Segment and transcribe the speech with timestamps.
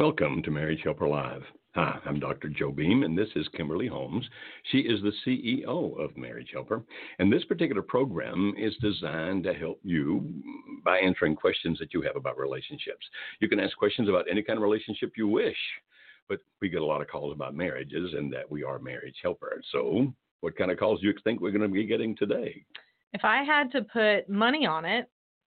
[0.00, 1.42] Welcome to Marriage Helper Live.
[1.74, 2.48] Hi, I'm Dr.
[2.48, 4.26] Joe Beam, and this is Kimberly Holmes.
[4.72, 6.82] She is the CEO of Marriage Helper,
[7.18, 10.42] and this particular program is designed to help you
[10.86, 13.06] by answering questions that you have about relationships.
[13.40, 15.58] You can ask questions about any kind of relationship you wish,
[16.30, 19.60] but we get a lot of calls about marriages and that we are marriage helper.
[19.70, 22.64] So, what kind of calls do you think we're going to be getting today?
[23.12, 25.10] If I had to put money on it,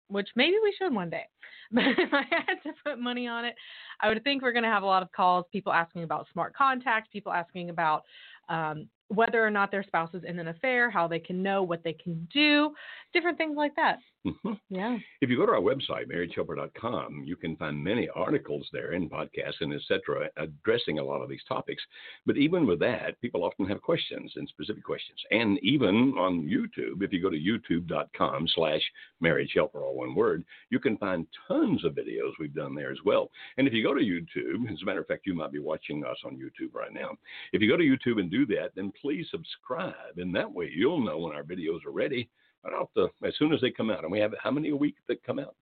[0.08, 1.26] which maybe we should one day.
[1.72, 3.54] But if I had to put money on it,
[4.00, 6.54] I would think we're going to have a lot of calls, people asking about smart
[6.54, 8.04] contacts, people asking about
[8.48, 11.82] um, whether or not their spouse is in an affair, how they can know what
[11.84, 12.72] they can do,
[13.12, 13.98] different things like that.
[14.28, 14.74] Mm-hmm.
[14.74, 14.98] Yeah.
[15.20, 19.60] If you go to our website, marriagehelper.com, you can find many articles there and podcasts
[19.60, 20.28] and etc.
[20.36, 21.82] addressing a lot of these topics.
[22.26, 25.18] But even with that, people often have questions and specific questions.
[25.30, 28.82] And even on YouTube, if you go to youtube.com slash
[29.22, 33.30] marriagehelper, all one word, you can find tons of videos we've done there as well.
[33.56, 36.04] And if you go to YouTube, as a matter of fact, you might be watching
[36.04, 37.10] us on YouTube right now.
[37.52, 40.18] If you go to YouTube and do that, then please subscribe.
[40.18, 42.28] And that way you'll know when our videos are ready
[42.64, 44.02] right off the as soon as they come out.
[44.02, 45.54] And we have how many a week that come out?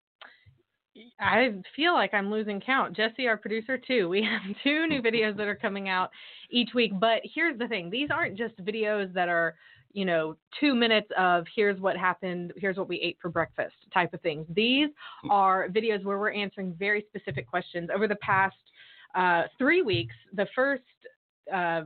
[1.19, 2.95] I feel like I'm losing count.
[2.95, 4.07] Jesse, our producer, too.
[4.07, 6.09] We have two new videos that are coming out
[6.49, 6.91] each week.
[6.99, 9.55] But here's the thing these aren't just videos that are,
[9.91, 14.13] you know, two minutes of here's what happened, here's what we ate for breakfast type
[14.13, 14.45] of things.
[14.49, 14.89] These
[15.29, 17.89] are videos where we're answering very specific questions.
[17.93, 18.55] Over the past
[19.15, 20.83] uh, three weeks, the first
[21.53, 21.83] uh,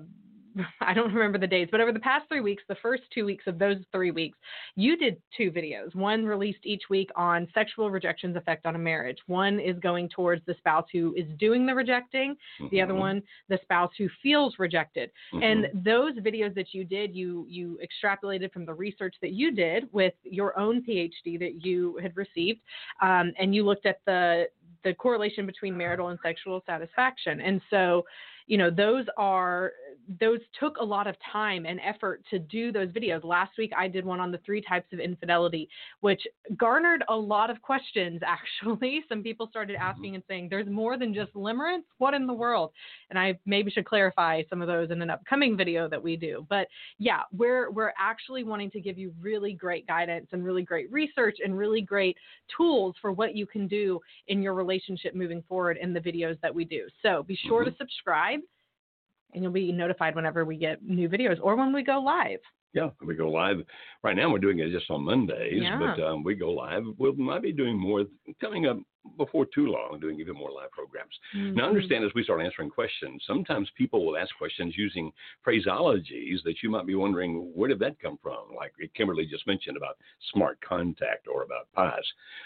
[0.81, 3.45] I don't remember the dates, but over the past three weeks, the first two weeks
[3.47, 4.37] of those three weeks,
[4.75, 5.93] you did two videos.
[5.95, 9.17] One released each week on sexual rejection's effect on a marriage.
[9.27, 12.67] One is going towards the spouse who is doing the rejecting, mm-hmm.
[12.71, 13.01] the other mm-hmm.
[13.01, 15.11] one, the spouse who feels rejected.
[15.33, 15.43] Mm-hmm.
[15.43, 19.87] And those videos that you did, you you extrapolated from the research that you did
[19.91, 22.61] with your own PhD that you had received,
[23.01, 24.47] um, and you looked at the
[24.83, 27.41] the correlation between marital and sexual satisfaction.
[27.41, 28.05] And so
[28.49, 29.71] you know those are
[30.19, 33.23] those took a lot of time and effort to do those videos.
[33.23, 35.69] Last week i did one on the three types of infidelity
[36.01, 36.21] which
[36.57, 39.03] garnered a lot of questions actually.
[39.07, 39.85] Some people started mm-hmm.
[39.85, 41.83] asking and saying there's more than just limerence?
[41.99, 42.71] What in the world?
[43.11, 46.45] And i maybe should clarify some of those in an upcoming video that we do.
[46.49, 46.67] But
[46.97, 51.37] yeah we're we're actually wanting to give you really great guidance and really great research
[51.43, 52.17] and really great
[52.57, 56.53] tools for what you can do in your relationship moving forward in the videos that
[56.53, 56.87] we do.
[57.03, 57.71] So be sure mm-hmm.
[57.71, 58.38] to subscribe
[59.33, 62.39] and you'll be notified whenever we get new videos or when we go live.
[62.73, 63.57] Yeah, we go live.
[64.03, 65.79] Right now, we're doing it just on Mondays, yeah.
[65.79, 66.83] but um, we go live.
[66.97, 68.05] we'll might be doing more
[68.39, 68.77] coming up
[69.17, 71.13] before too long doing even more live programs.
[71.35, 71.55] Mm-hmm.
[71.55, 75.11] Now, understand as we start answering questions, sometimes people will ask questions using
[75.45, 78.55] phraseologies that you might be wondering, where did that come from?
[78.55, 79.97] Like Kimberly just mentioned about
[80.33, 82.03] smart contact or about pies.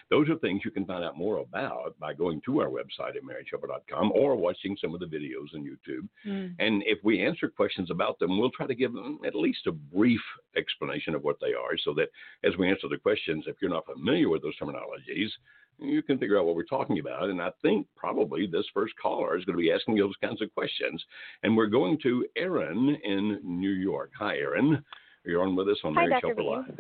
[0.10, 3.24] Those are things you can find out more about by going to our website at
[3.24, 6.08] marriagehelper.com or watching some of the videos on YouTube.
[6.26, 6.56] Mm.
[6.60, 9.72] And if we answer questions about them, we'll try to give them at least a
[9.72, 10.22] brief
[10.56, 12.10] explanation of what they are so that
[12.44, 15.30] as we answer the questions, if you're not familiar with those terminologies,
[15.80, 17.30] you can figure out what we're talking about.
[17.30, 20.54] And I think probably this first caller is going to be asking those kinds of
[20.54, 21.04] questions.
[21.44, 24.12] And we're going to Erin in New York.
[24.20, 24.84] Hi, Erin.
[25.26, 26.28] You're on with us on Hi, Dr.
[26.28, 26.80] Helper Live.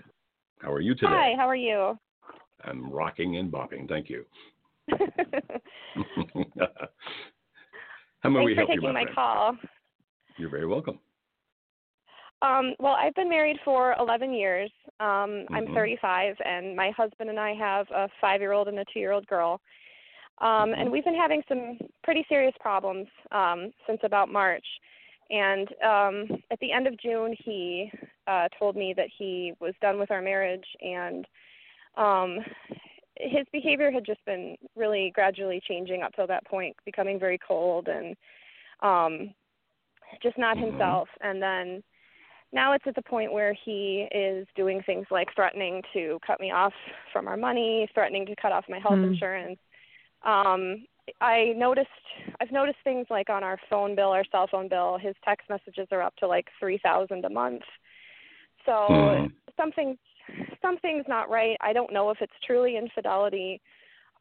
[0.60, 1.08] How are you today?
[1.10, 1.98] Hi, how are you?
[2.64, 3.88] I'm rocking and bopping.
[3.90, 4.26] Thank you.
[4.90, 4.98] how
[8.30, 9.58] may Thanks we help for taking you, my, my call.
[10.38, 11.00] You're very welcome.
[12.44, 14.70] Um, well, I've been married for 11 years.
[15.00, 15.56] Um, mm-hmm.
[15.56, 19.00] I'm 35, and my husband and I have a five year old and a two
[19.00, 19.62] year old girl.
[20.40, 20.82] Um, mm-hmm.
[20.82, 24.66] And we've been having some pretty serious problems um, since about March.
[25.30, 27.90] And um, at the end of June, he
[28.28, 31.26] uh, told me that he was done with our marriage, and
[31.96, 32.40] um,
[33.18, 37.88] his behavior had just been really gradually changing up till that point, becoming very cold
[37.88, 38.18] and
[38.82, 39.34] um,
[40.22, 40.72] just not mm-hmm.
[40.72, 41.08] himself.
[41.22, 41.84] And then
[42.54, 46.52] now it's at the point where he is doing things like threatening to cut me
[46.52, 46.74] off
[47.12, 49.14] from our money, threatening to cut off my health mm.
[49.14, 49.60] insurance.
[50.24, 50.86] Um,
[51.20, 51.90] I noticed
[52.40, 55.88] I've noticed things like on our phone bill, our cell phone bill, his text messages
[55.92, 57.64] are up to like three thousand a month.
[58.66, 59.32] So mm.
[59.58, 59.98] something
[60.62, 61.58] something's not right.
[61.60, 63.62] I don't know if it's truly infidelity.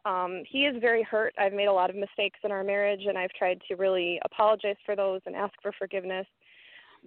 [0.04, 1.32] Um, he is very hurt.
[1.38, 4.76] I've made a lot of mistakes in our marriage, and I've tried to really apologize
[4.84, 6.26] for those and ask for forgiveness.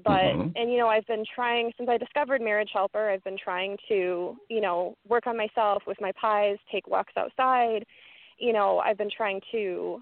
[0.04, 0.52] But Mhm.
[0.56, 3.10] and you know, I've been trying since I discovered Marriage Helper.
[3.10, 7.86] I've been trying to you know work on myself with my pies, take walks outside.
[8.38, 10.02] You know, I've been trying to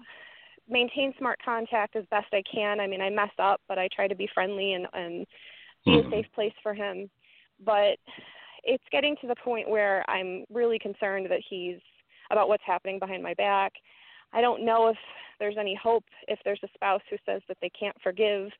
[0.68, 2.80] maintain smart contact as best I can.
[2.80, 5.26] I mean, I mess up, but I try to be friendly and and
[5.84, 6.06] be Mhm.
[6.06, 7.08] a safe place for him.
[7.60, 7.98] But
[8.64, 11.80] it's getting to the point where I'm really concerned that he's
[12.30, 13.74] about what's happening behind my back.
[14.32, 14.98] I don't know if
[15.38, 18.50] there's any hope if there's a spouse who says that they can't forgive.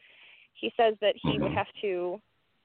[0.54, 1.54] He says that he would Mhm.
[1.54, 2.20] have to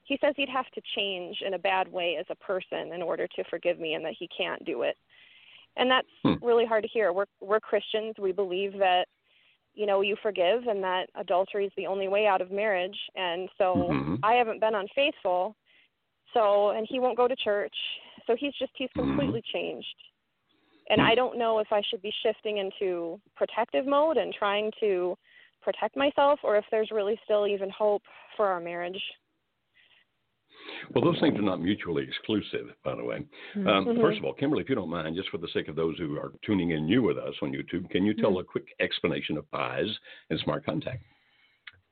[0.05, 3.27] he says he'd have to change in a bad way as a person in order
[3.27, 4.97] to forgive me and that he can't do it.
[5.77, 6.33] And that's Hmm.
[6.41, 7.13] really hard to hear.
[7.13, 8.17] We're we're Christians.
[8.17, 9.07] We believe that
[9.75, 12.99] you know, you forgive and that adultery is the only way out of marriage.
[13.15, 14.19] And so Mhm.
[14.23, 15.55] I haven't been unfaithful.
[16.33, 17.75] So, and he won't go to church.
[18.25, 19.07] So he's just, he's Mhm.
[19.07, 19.95] completely changed.
[20.89, 21.07] And Hmm.
[21.07, 25.17] I don't know if I should be shifting into protective mode and trying to
[25.61, 28.03] protect myself or if there's really still even hope
[28.35, 29.01] for our marriage.
[30.93, 33.17] Well, those things are not mutually exclusive, by the way.
[33.55, 34.01] Um, Mhm.
[34.01, 36.17] First of all, Kimberly, if you don't mind, just for the sake of those who
[36.17, 38.41] are tuning in new with us on YouTube, can you tell Mhm.
[38.41, 41.03] a quick explanation of pies and smart contact?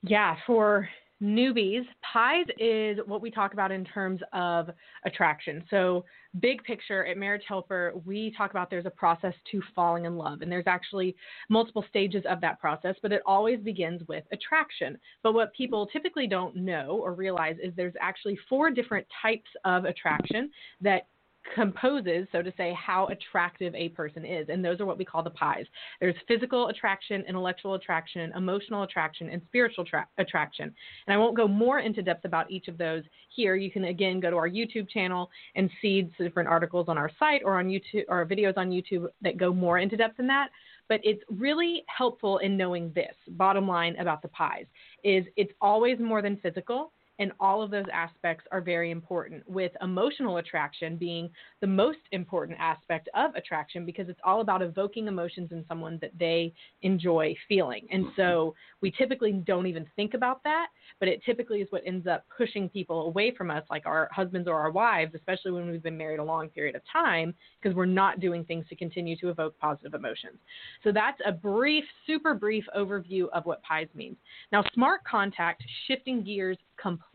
[0.03, 0.89] Yeah, for
[1.21, 4.69] newbies, pies is what we talk about in terms of
[5.05, 5.63] attraction.
[5.69, 6.05] So,
[6.39, 10.41] big picture at Marriage Helper, we talk about there's a process to falling in love,
[10.41, 11.15] and there's actually
[11.49, 14.97] multiple stages of that process, but it always begins with attraction.
[15.23, 19.85] But what people typically don't know or realize is there's actually four different types of
[19.85, 21.07] attraction that
[21.55, 24.47] composes, so to say, how attractive a person is.
[24.49, 25.65] And those are what we call the pies.
[25.99, 30.73] There's physical attraction, intellectual attraction, emotional attraction, and spiritual tra- attraction.
[31.07, 33.55] And I won't go more into depth about each of those here.
[33.55, 37.41] You can again go to our YouTube channel and see different articles on our site
[37.43, 40.49] or on YouTube or videos on YouTube that go more into depth in that.
[40.89, 43.13] But it's really helpful in knowing this.
[43.29, 44.65] Bottom line about the pies
[45.03, 49.71] is it's always more than physical and all of those aspects are very important with
[49.81, 51.29] emotional attraction being
[51.61, 56.11] the most important aspect of attraction because it's all about evoking emotions in someone that
[56.19, 57.87] they enjoy feeling.
[57.91, 58.21] And mm-hmm.
[58.21, 60.67] so we typically don't even think about that
[60.99, 64.47] but it typically is what ends up pushing people away from us like our husbands
[64.47, 67.85] or our wives especially when we've been married a long period of time because we're
[67.85, 70.37] not doing things to continue to evoke positive emotions.
[70.83, 74.17] So that's a brief super brief overview of what pies means.
[74.51, 77.06] Now smart contact shifting gears completely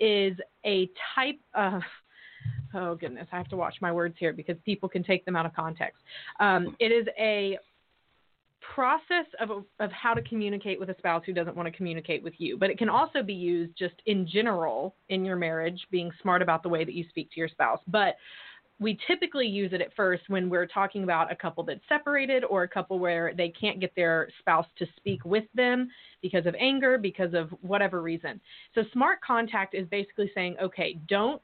[0.00, 1.82] is a type of
[2.74, 5.46] oh goodness i have to watch my words here because people can take them out
[5.46, 6.02] of context.
[6.40, 7.58] Um, it is a
[8.74, 12.32] process of, of how to communicate with a spouse who doesn't want to communicate with
[12.38, 16.40] you but it can also be used just in general in your marriage being smart
[16.40, 17.80] about the way that you speak to your spouse.
[17.86, 18.16] But
[18.80, 22.64] we typically use it at first when we're talking about a couple that's separated or
[22.64, 25.88] a couple where they can't get their spouse to speak with them
[26.22, 28.40] because of anger, because of whatever reason.
[28.74, 31.42] So, smart contact is basically saying, okay, don't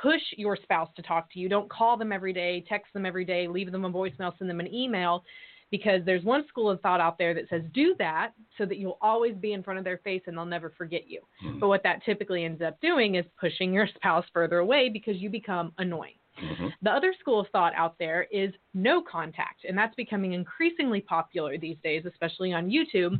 [0.00, 1.48] push your spouse to talk to you.
[1.48, 4.60] Don't call them every day, text them every day, leave them a voicemail, send them
[4.60, 5.24] an email.
[5.70, 8.98] Because there's one school of thought out there that says do that so that you'll
[9.00, 11.20] always be in front of their face and they'll never forget you.
[11.42, 11.58] Mhm.
[11.58, 15.30] But what that typically ends up doing is pushing your spouse further away because you
[15.30, 16.14] become annoying.
[16.38, 16.72] Mhm.
[16.82, 21.56] The other school of thought out there is no contact, and that's becoming increasingly popular
[21.58, 23.18] these days, especially on YouTube,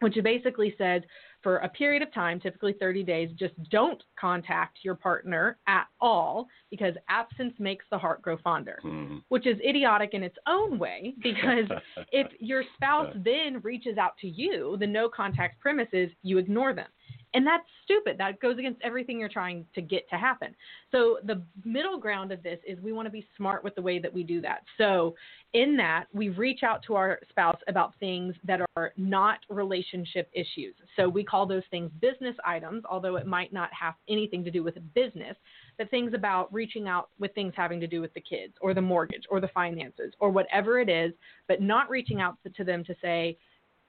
[0.00, 1.02] which basically says
[1.42, 6.48] for a period of time, typically 30 days, just don't contact your partner at all
[6.70, 9.22] because absence makes the heart grow fonder, Mhm.
[9.28, 11.68] which is idiotic in its own way because
[12.12, 16.72] if your spouse then reaches out to you, the no contact premise is you ignore
[16.72, 16.88] them.
[17.34, 18.18] And that's stupid.
[18.18, 20.54] That goes against everything you're trying to get to happen.
[20.90, 23.98] So the middle ground of this is we want to be smart with the way
[23.98, 24.64] that we do that.
[24.76, 25.14] So
[25.54, 30.74] in that, we reach out to our spouse about things that are not relationship issues.
[30.96, 34.62] So we call those things business items, although it might not have anything to do
[34.62, 35.36] with business,
[35.78, 38.82] but things about reaching out with things having to do with the kids or the
[38.82, 41.12] mortgage or the finances or whatever it is,
[41.48, 43.38] but not reaching out to them to say,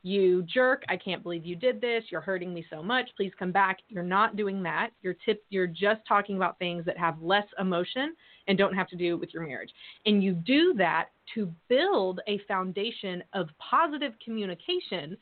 [0.04, 2.04] you jerk, I can't believe you did this.
[2.10, 3.10] You're hurting me so much.
[3.16, 3.80] Please come back.
[3.88, 4.90] You're not doing that.
[5.02, 8.14] You're tip you're just talking about things that have less emotion
[8.48, 9.72] and don't have to do with your marriage.
[10.06, 15.16] And you do that to build a foundation of positive communication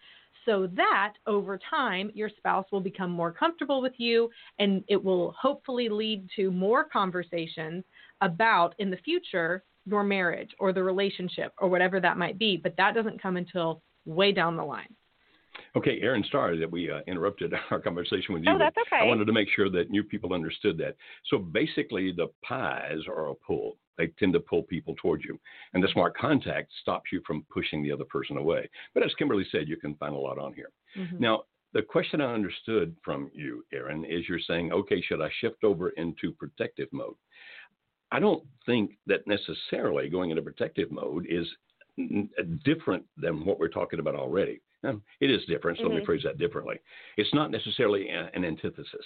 [0.46, 5.36] so that over time your spouse will become more comfortable with you and it will
[5.40, 7.84] hopefully lead to more conversations
[8.22, 12.58] about in the future your marriage or the relationship or whatever that might be.
[12.58, 14.96] But that doesn't come until way down the line.
[15.75, 18.51] Okay, Erin, sorry that we uh, interrupted our conversation with you.
[18.51, 19.03] Oh, that's okay.
[19.03, 20.96] I wanted to make sure that new people understood that.
[21.27, 23.77] So basically, the pies are a pull.
[23.98, 25.39] They tend to pull people towards you.
[25.74, 28.70] And the smart contact stops you from pushing the other person away.
[28.93, 30.72] But as Kimberly said, you can find a lot on here.
[30.98, 31.20] Mhm.
[31.20, 31.43] Now,
[31.74, 35.89] the question I understood from you, Erin, is you're saying, okay, should I shift over
[35.91, 37.15] into protective mode?
[38.12, 41.48] I don't think that necessarily going into protective mode is
[42.64, 44.60] different than what we're talking about already.
[44.84, 46.06] It is different, so let me Mhm.
[46.06, 46.80] phrase that differently.
[47.18, 49.06] It's not necessarily an antithesis.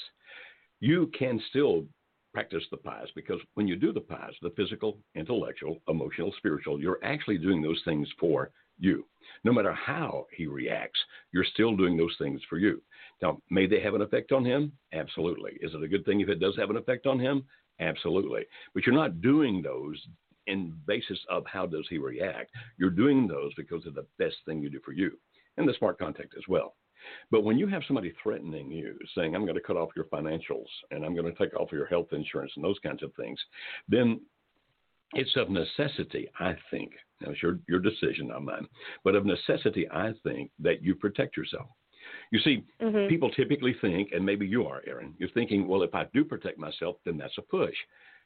[0.79, 1.87] You can still
[2.33, 6.99] practice the pies because when you do the pies, the physical, intellectual, emotional, spiritual, you're
[7.03, 9.07] actually doing those things for you.
[9.43, 10.99] No matter how he reacts,
[11.31, 12.81] you're still doing those things for you.
[13.21, 14.77] Now, may they have an effect on him?
[14.91, 15.53] Absolutely.
[15.61, 17.45] Is it a good thing if it does have an effect on him?
[17.79, 18.45] Absolutely.
[18.73, 20.05] But you're not doing those
[20.47, 22.51] in basis of how does he react.
[22.77, 25.11] You're doing those because of the best thing you do for you
[25.57, 26.75] and the smart contact as well.
[27.29, 30.65] But when you have somebody threatening you, saying, I'm going to cut off your financials
[30.91, 33.39] and I'm going to take off your health insurance and those kinds of things,
[33.87, 34.21] then
[35.13, 36.91] it's of necessity, I think.
[37.21, 38.67] Now, it's your, your decision, not mine.
[39.03, 41.67] But of necessity, I think that you protect yourself.
[42.31, 43.07] You see, Mhm.
[43.07, 46.57] people typically think, and maybe you are, Erin, you're thinking, well, if I do protect
[46.57, 47.75] myself, then that's a push.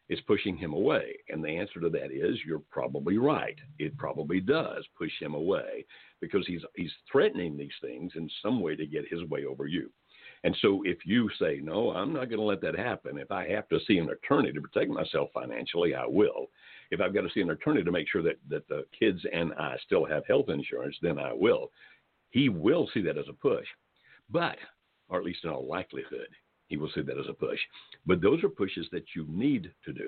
[0.10, 1.16] It's pushing him away.
[1.30, 3.58] And the answer to that is you're probably right.
[3.78, 5.86] It probably does push him away
[6.20, 9.92] because he's he's threatening these things in some way to get his way over you.
[10.44, 13.18] And so if you say, no, I'm not going to let that happen.
[13.18, 16.48] If I have to see an attorney to protect myself financially, I will.
[16.92, 19.54] If I've got to see an attorney to make sure that, that the kids and
[19.54, 21.72] I still have health insurance, then I will.
[22.30, 23.66] He will see that as a push.
[24.30, 24.58] But,
[25.10, 26.30] or at least in all likelihood,
[26.70, 27.60] he will see that as a push.
[28.06, 30.08] But those are pushes that you need to do.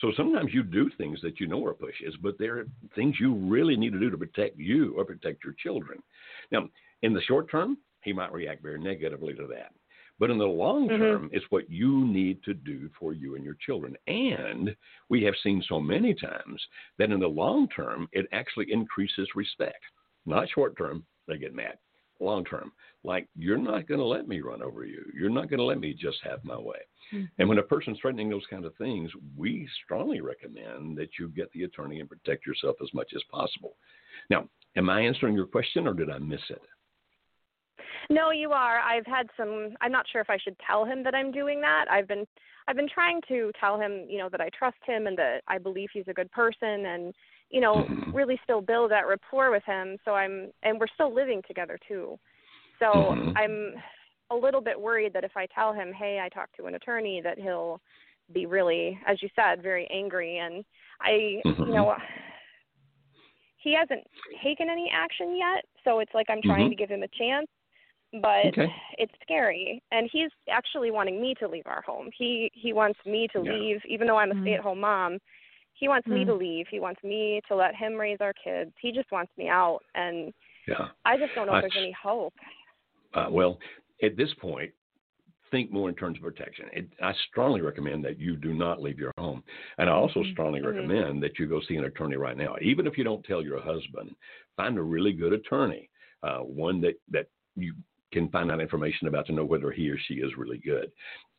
[0.00, 3.76] So sometimes you do things that you know are pushes, but they're things you really
[3.76, 6.02] need to do to protect you or protect your children.
[6.50, 6.68] Now,
[7.02, 9.72] in the short term, he might react very negatively to that.
[10.18, 10.98] But in the long Mhm.
[10.98, 13.96] term, it's what you need to do for you and your children.
[14.06, 14.76] And
[15.08, 16.66] we have seen so many times
[16.98, 19.82] that in the long term, it actually increases respect.
[20.26, 21.78] Not short term, they get mad.
[22.20, 22.70] Long term,
[23.02, 25.04] like, you're not going to let me run over you.
[25.14, 26.78] You're not going to let me just have my way.
[27.38, 31.50] And when a person's threatening those kind of things, we strongly recommend that you get
[31.52, 33.76] the attorney and protect yourself as much as possible.
[34.28, 36.62] Now, am I answering your question or did I miss it?
[38.10, 38.80] No, you are.
[38.80, 41.86] I've had some I'm not sure if I should tell him that I'm doing that.
[41.90, 42.26] I've been
[42.66, 45.58] I've been trying to tell him, you know, that I trust him and that I
[45.58, 47.14] believe he's a good person and,
[47.50, 48.14] you know, Mhm.
[48.14, 49.96] really still build that rapport with him.
[50.04, 52.18] So I'm and we're still living together too.
[52.80, 53.32] So Mhm.
[53.36, 53.82] I'm
[54.30, 57.20] a little bit worried that if I tell him, "Hey, I talked to an attorney,"
[57.20, 57.80] that he'll
[58.32, 60.64] be really, as you said, very angry and
[61.00, 61.66] I, Mhm.
[61.66, 61.96] you know,
[63.56, 64.06] he hasn't
[64.42, 66.70] taken any action yet, so it's like I'm trying Mhm.
[66.70, 67.48] to give him a chance
[68.14, 68.74] but Okay.
[68.98, 73.28] it's scary and he's actually wanting me to leave our home he he wants me
[73.28, 73.52] to Yeah.
[73.52, 74.40] leave even though i'm a Mm.
[74.40, 75.20] stay at home mom
[75.74, 78.90] he wants me to leave he wants me to let him raise our kids he
[78.90, 80.34] just wants me out and
[80.66, 80.88] Yeah.
[81.04, 82.34] i just don't know if That's- there's any hope
[83.14, 83.58] Uh, well,
[84.02, 84.72] at this point,
[85.50, 86.66] think more in terms of protection.
[86.72, 89.42] It, I strongly recommend that you do not leave your home.
[89.78, 90.32] And I also Mhm.
[90.32, 90.66] strongly Mhm.
[90.66, 92.56] recommend that you go see an attorney right now.
[92.62, 94.14] Even if you don't tell your husband,
[94.56, 95.90] find a really good attorney,
[96.22, 97.26] uh, one that, that
[97.56, 97.74] you
[98.12, 100.90] can find out information about to know whether he or she is really good.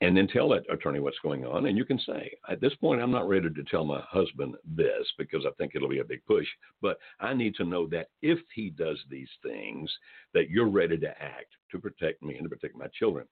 [0.01, 1.67] And then tell that attorney what's going on.
[1.67, 5.11] And you can say, at this point, I'm not ready to tell my husband this
[5.17, 6.47] because I think it'll be a big push.
[6.81, 9.91] But I need to know that if he does these things,
[10.33, 13.27] that you're ready to act to protect me and to protect my children.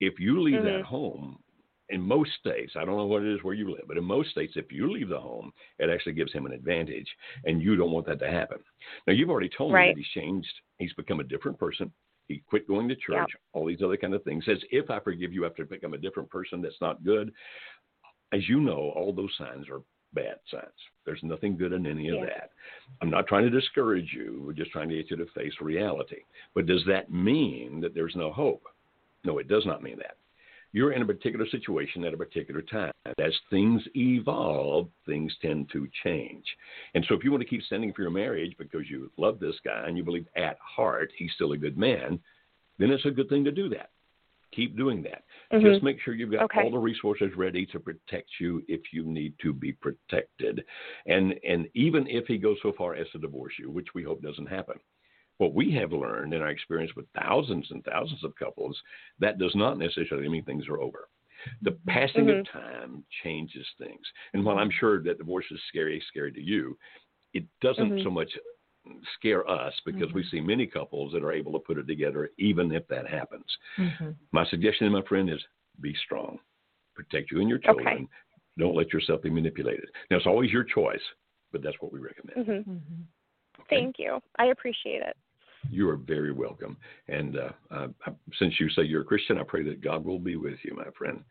[0.00, 0.84] If you leave that Mhm.
[0.84, 1.42] home,
[1.88, 4.30] in most states, I don't know what it is where you live, but in most
[4.30, 7.90] states, if you leave the home, it actually gives him an advantage, and you don't
[7.90, 8.58] want that to happen.
[9.06, 10.60] Now, you've already told me that he's changed.
[10.78, 11.92] He's become a different person.
[12.28, 14.44] He quit going to church, all these other kind of things.
[14.44, 17.32] Says, if I forgive you after become a different person, that's not good.
[18.32, 19.82] As you know, all those signs are
[20.14, 20.66] bad signs.
[21.04, 22.50] There's nothing good in any of that.
[23.00, 24.42] I'm not trying to discourage you.
[24.46, 26.22] We're just trying to get you to face reality.
[26.54, 28.62] But does that mean that there's no hope?
[29.24, 30.16] No, it does not mean that.
[30.72, 32.92] You're in a particular situation at a particular time.
[33.18, 36.44] As things evolve, things tend to change.
[36.94, 39.56] And so if you want to keep standing for your marriage because you love this
[39.64, 42.18] guy and you believe at heart he's still a good man,
[42.78, 43.90] then it's a good thing to do that.
[44.52, 45.24] Keep doing that.
[45.50, 45.62] Mhm.
[45.62, 46.62] Just make sure you've got Okay.
[46.62, 50.64] all the resources ready to protect you if you need to be protected.
[51.06, 54.22] And and even if he goes so far as to divorce you, which we hope
[54.22, 54.78] doesn't happen.
[55.42, 58.80] What we have learned in our experience with thousands and thousands of couples,
[59.18, 61.08] that does not necessarily mean things are over.
[61.62, 64.06] The passing of time changes things.
[64.34, 66.78] And while I'm sure that divorce is scary, scary to you,
[67.34, 68.04] it doesn't Mhm.
[68.04, 68.30] so much
[69.14, 70.18] scare us because Mm-hmm.
[70.18, 73.58] we see many couples that are able to put it together even if that happens.
[73.76, 74.14] Mhm.
[74.30, 75.44] My suggestion, my friend, is
[75.80, 76.38] be strong.
[76.94, 77.82] Protect you and your Okay.
[77.82, 78.08] children.
[78.58, 79.90] Don't let yourself be manipulated.
[80.08, 81.02] Now, it's always your choice,
[81.50, 82.46] but that's what we recommend.
[82.46, 83.06] hmm Mhm.
[83.60, 83.76] Okay?
[83.76, 84.22] Thank you.
[84.38, 85.16] I appreciate it.
[85.70, 86.76] You are very welcome.
[87.08, 87.88] And uh, uh,
[88.38, 90.90] since you say you're a Christian, I pray that God will be with you, my
[90.96, 91.22] friend.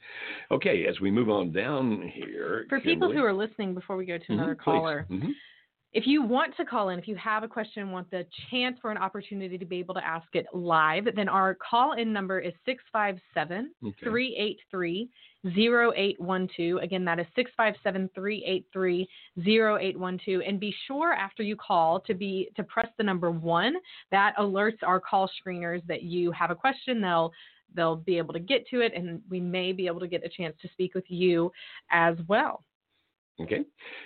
[0.50, 2.66] Okay, as we move on down here.
[2.70, 4.64] For people who are listening, before we go to another Mhm, please.
[4.64, 5.34] caller, Mhm.
[5.94, 8.92] If you want to call in, if you have a question, want the chance for
[8.92, 12.54] an opportunity to be able to ask it live, then our call in number is
[12.66, 15.10] 657 383
[15.46, 16.82] 0812.
[16.82, 19.08] Again, that is 657 383
[19.38, 20.42] 0812.
[20.48, 23.74] And be sure after you call to be to press the number one.
[24.12, 27.02] That alerts our call screeners that you have a question.
[27.02, 27.34] They'll
[27.74, 30.30] they'll be able to get to it and we may be able to get a
[30.30, 31.52] chance to speak with you
[31.90, 32.64] as well.
[33.42, 33.64] Okay.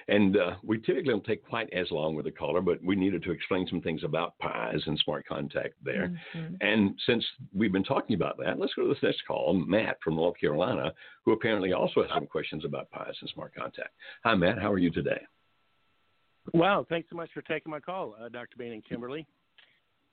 [0.07, 3.23] And uh, we typically don't take quite as long with a caller, but we needed
[3.23, 6.15] to explain some things about pies and smart contact there.
[6.35, 6.57] Mhm.
[6.61, 9.53] And since we've been talking about that, let's go to this next call.
[9.53, 13.93] Matt from North Carolina, who apparently also has some questions about pies and smart contact.
[14.23, 14.59] Hi, Matt.
[14.59, 15.21] How are you today?
[16.53, 18.57] Wow, thanks so much for taking my call, uh, Dr.
[18.57, 19.25] Beam and Kimberly.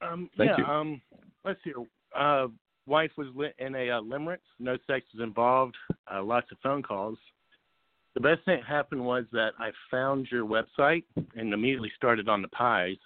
[0.00, 0.64] Um, Thank yeah, you.
[0.64, 1.02] Um,
[1.44, 1.72] let's see.
[2.16, 2.48] Uh,
[2.86, 4.38] wife was in a uh, limerence.
[4.58, 5.76] No sex was involved.
[6.12, 7.18] Uh, lots of phone calls.
[8.14, 11.04] The best thing that happened was that I found your website
[11.34, 12.96] and immediately started on the pies.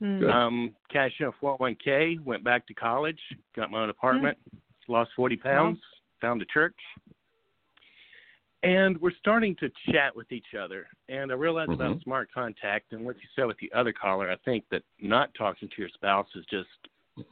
[0.00, 0.20] Mm.
[0.20, 0.30] Good.
[0.30, 3.18] Um, cashed in a 401k, went back to college,
[3.56, 4.38] got my own apartment,
[4.86, 5.78] lost 40 pounds,
[6.20, 6.76] found a church.
[8.62, 10.86] And we're starting to chat with each other.
[11.08, 12.02] And I realized about Mhm.
[12.02, 14.30] smart contact and what you said with the other caller.
[14.30, 16.68] I think that not talking to your spouse is just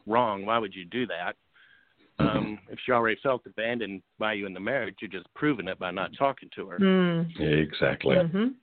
[0.06, 0.44] wrong.
[0.44, 1.36] Why would you do that?
[2.18, 5.78] Um, if she already felt abandoned by you in the marriage, you're just proving it
[5.78, 6.78] by not talking to her.
[6.78, 7.40] Mm.
[7.40, 8.16] Exactly.
[8.16, 8.54] Mhm.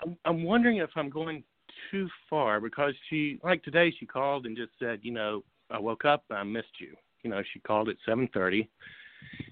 [0.00, 1.42] I'm, I'm wondering if I'm going
[1.90, 6.04] too far because she, like today, she called and just said, you know, I woke
[6.04, 6.94] up, I missed you.
[7.22, 8.68] You know, she called at 7:30,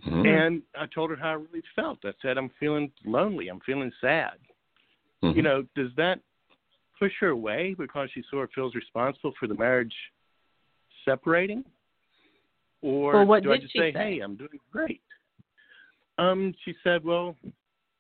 [0.07, 0.27] Mhm.
[0.27, 2.05] and I told her how I really felt.
[2.05, 4.39] I said, I'm feeling lonely, I'm feeling sad.
[5.23, 5.37] Mhm.
[5.37, 6.21] You know, does that
[6.99, 9.95] push her away because she sort of feels responsible for the marriage
[11.05, 11.65] separating?
[12.83, 13.99] Or Well, what do I just she say, say?
[13.99, 15.03] hey, I'm doing great?
[16.19, 17.37] Um, she said, well,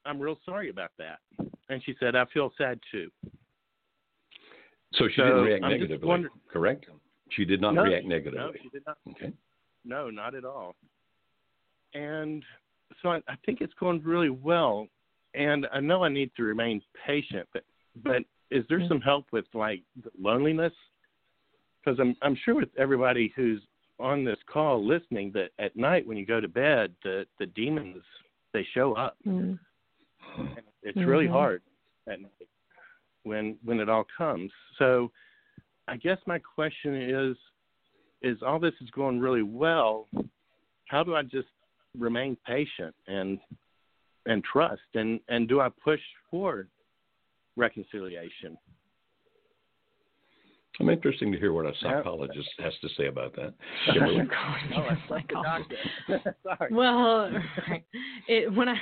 [0.05, 1.19] I'm real sorry about that.
[1.69, 3.11] And she said, I feel sad too.
[4.95, 6.87] so she so didn't react I'm negatively, correct?
[7.31, 8.59] She did not No, react No, negatively.
[8.63, 8.99] she did not.
[9.11, 9.33] Okay.
[9.85, 10.75] No, not at all.
[11.95, 12.45] And
[13.01, 14.87] so I, I think it's going really well.
[15.35, 17.65] And I know I need to remain patient, but
[18.05, 18.89] but is there Mhm.
[18.89, 19.83] some help with like
[20.19, 20.75] loneliness?
[21.83, 23.63] Because I'm I'm sure with everybody who's
[23.99, 28.03] on this call listening that at night when you go to bed, the the demons
[28.53, 29.17] they show up.
[29.27, 29.59] Mm.
[30.83, 31.33] It's really Mhm.
[31.33, 31.63] hard
[32.07, 32.49] at night
[33.23, 34.53] when when it all comes.
[34.79, 35.11] So
[35.89, 37.37] I guess my question is
[38.23, 40.09] is all this is going really well,
[40.87, 41.49] how do I just
[41.99, 43.41] remain patient and
[44.27, 46.69] and trust and and do I push for
[47.57, 48.57] reconciliation?
[50.81, 53.55] I'm interested to hear what a psychologist has to say about that.
[53.89, 54.25] Oh, Kimberly?
[54.25, 56.37] God, you're I like, the doctor.
[56.43, 56.73] Sorry.
[56.73, 57.31] Well,
[57.69, 57.85] right.
[58.29, 58.77] it, when I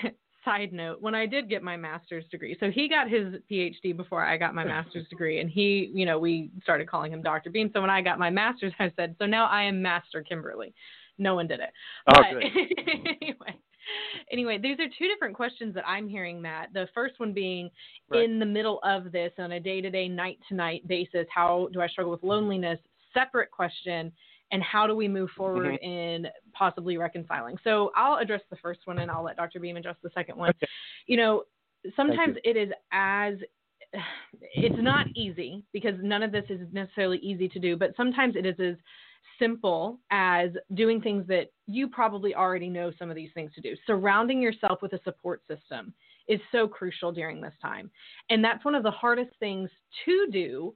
[0.44, 4.24] side note, when I did get my master's degree, so he got his PhD before
[4.24, 7.50] I got my master's degree, and he, you know, we started calling him Dr.
[7.50, 7.70] Beam.
[7.74, 10.72] So when I got my master's, I said, so now I am Master Kimberly.
[11.18, 11.70] No one did it.
[12.08, 12.44] Oh, But good.
[13.20, 13.58] anyway,
[14.32, 16.72] anyway, these are two different questions that I'm hearing, Matt.
[16.72, 17.70] The first one being
[18.08, 18.24] Right.
[18.24, 21.68] in the middle of this on a day to day, night to night basis, how
[21.72, 22.78] do I struggle with loneliness?
[23.14, 24.12] Separate question.
[24.52, 25.84] And how do we move forward Mm-hmm.
[25.84, 27.56] in possibly reconciling?
[27.62, 29.60] So I'll address the first one and I'll let Dr.
[29.60, 30.50] Beam address the second one.
[30.50, 30.66] Okay.
[31.06, 31.44] You know,
[31.94, 33.34] sometimes it is as
[34.40, 38.44] it's not easy because none of this is necessarily easy to do, but sometimes it
[38.46, 38.74] is as
[39.38, 43.74] simple as doing things that you probably already know some of these things to do.
[43.86, 45.94] Surrounding yourself with a support system
[46.28, 47.90] is so crucial during this time.
[48.28, 49.70] And that's one of the hardest things
[50.04, 50.74] to do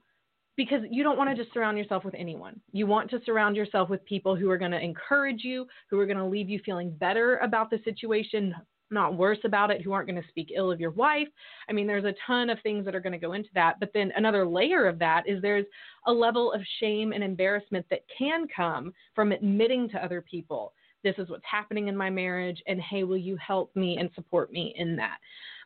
[0.57, 2.59] because you don't want to just surround yourself with anyone.
[2.71, 6.05] You want to surround yourself with people who are going to encourage you, who are
[6.05, 8.55] going to leave you feeling better about the situation,
[8.91, 11.27] not worse about it, who aren't going to speak ill of your wife.
[11.69, 13.79] I mean, there's a ton of things that are going to go into that.
[13.79, 15.65] But then another layer of that is there's
[16.07, 21.15] a level of shame and embarrassment that can come from admitting to other people, this
[21.19, 24.73] is what's happening in my marriage, and hey, will you help me and support me
[24.77, 25.17] in that?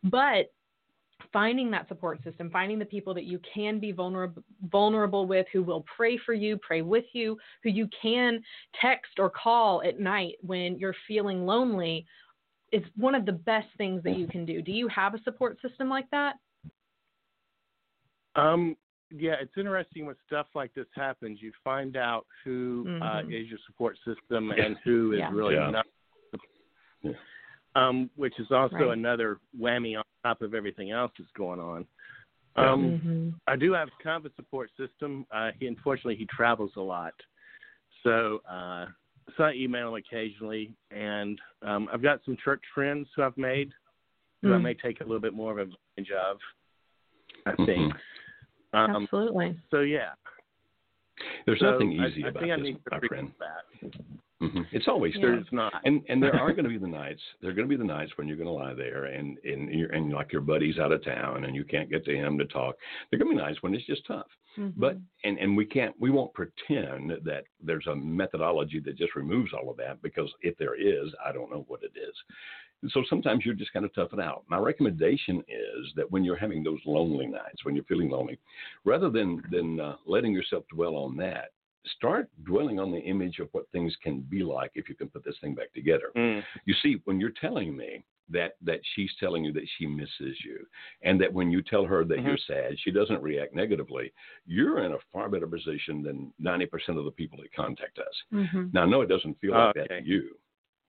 [0.04, 0.52] But
[1.32, 5.64] finding that support system, finding the people that you can be vulnerable vulnerable with, who
[5.64, 8.42] will pray for you, pray with you, who you can
[8.82, 12.06] text or call at night when you're feeling lonely,
[12.72, 14.62] is one of the best things that you can do.
[14.62, 16.36] Do you have a support system like that?
[18.36, 18.76] Um,
[19.12, 21.42] yeah, it's interesting when stuff like this happens.
[21.42, 23.34] You find out who uh, Mhm.
[23.34, 25.32] is your support system and who is Yeah.
[25.32, 25.72] really Yeah.
[25.72, 25.88] not.
[27.02, 27.14] Yeah.
[27.76, 28.98] Um, which is also Right.
[28.98, 31.88] another whammy on top of everything else that's going on.
[32.56, 32.72] Yeah.
[32.72, 33.40] Um, Mhm.
[33.48, 35.26] I do have kind of a support system.
[35.32, 37.14] Uh, he unfortunately he travels a lot,
[38.04, 38.88] so uh,
[39.38, 43.72] so I email him occasionally, and um, I've got some church friends who I've made
[44.42, 44.62] who I Mm.
[44.62, 46.40] may take a little bit more of advantage of.
[47.46, 47.66] I Mhm.
[47.66, 47.94] think.
[48.72, 49.58] Um, Absolutely.
[49.72, 50.14] so yeah,
[51.46, 53.34] There's so nothing easy I, about think I this, need to my friend.
[53.40, 53.66] that.
[54.40, 55.22] hmm It's always Yeah.
[55.22, 55.30] tough.
[55.32, 55.82] There's not.
[55.84, 57.22] And and there are going to be the nights.
[57.42, 59.70] There are going to be the nights when you're going to lie there and and
[59.74, 62.46] you're, and like your buddy's out of town and you can't get to him to
[62.46, 62.78] talk.
[63.10, 64.28] There are going to be nights when it's just tough.
[64.60, 64.74] Mhm.
[64.76, 69.54] But and and we can't we won't pretend that there's a methodology that just removes
[69.54, 72.16] all of that because if there is, I don't know what it is.
[72.82, 74.44] And so sometimes you're just kind of tough it out.
[74.48, 78.38] My recommendation is that when you're having those lonely nights, when you're feeling lonely,
[78.84, 81.52] rather than than uh, letting yourself dwell on that,
[81.96, 85.24] start dwelling on the image of what things can be like if you can put
[85.24, 86.12] this thing back together.
[86.16, 86.44] Mm.
[86.66, 90.66] You see, when you're telling me that that she's telling you that she misses you,
[91.02, 92.26] and that when you tell her that Mhm.
[92.26, 94.12] you're sad, she doesn't react negatively,
[94.46, 98.24] you're in a far better position than 90% of the people that contact us.
[98.32, 98.74] Mhm.
[98.74, 100.38] Now, I know it doesn't feel like that to you,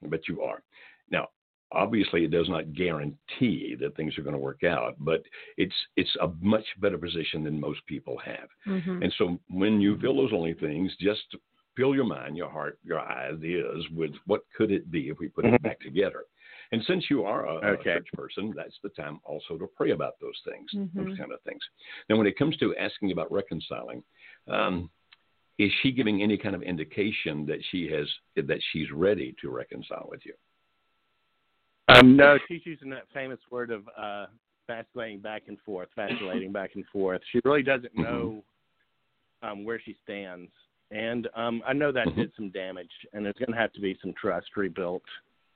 [0.02, 0.62] but you are.
[1.10, 1.28] Now,
[1.72, 5.24] obviously, it does not guarantee that things are going to work out, but
[5.56, 8.48] it's it's a much better position than most people have.
[8.66, 9.02] Mhm.
[9.02, 11.36] And so when you feel those only things, just
[11.76, 15.44] fill your mind, your heart, your ideas with what could it be if we put
[15.44, 15.62] it Mhm.
[15.62, 16.24] back together.
[16.72, 20.14] And since you are a, a church person, that's the time also to pray about
[20.20, 20.94] those things, Mhm.
[20.94, 21.62] those kind of things.
[22.08, 24.04] Now, when it comes to asking about reconciling,
[24.46, 24.90] um,
[25.58, 30.06] is she giving any kind of indication that she has that she's ready to reconcile
[30.08, 30.34] with you?
[31.88, 34.26] Um, no, she's using that famous word of uh,
[34.68, 37.20] vacillating back and forth, vacillating back and forth.
[37.32, 38.02] She really doesn't Mhm.
[38.02, 38.44] know
[39.42, 40.52] um, where she stands,
[40.92, 42.14] and um, I know that Mhm.
[42.14, 45.04] did some damage, and there's going to have to be some trust rebuilt.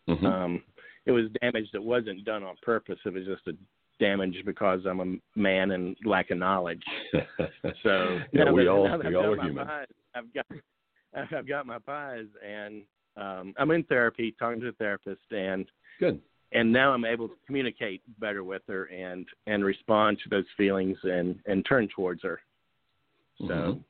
[0.09, 0.27] Mhm.
[0.27, 0.65] Um,
[1.07, 2.99] it was damage that wasn't done on purpose.
[3.05, 3.53] It was just a
[4.01, 6.83] damage because I'm a man and lack of knowledge.
[7.83, 9.67] So yeah, we that- all we I've all are human.
[9.67, 10.47] Pies, I've got
[11.33, 12.83] I've got my pies, and
[13.17, 15.67] um, I'm in therapy, talking to a therapist, and
[16.01, 16.21] Good.
[16.53, 20.99] and now I'm able to communicate better with her and and respond to those feelings
[21.05, 22.41] and and turn towards her.
[23.39, 23.85] So, Mhm.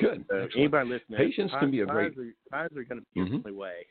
[0.00, 0.24] Good.
[0.28, 2.34] so anybody listening, Patience can be a pies great- Are,
[2.68, 3.28] pies are going to be Mhm.
[3.42, 3.86] the only way.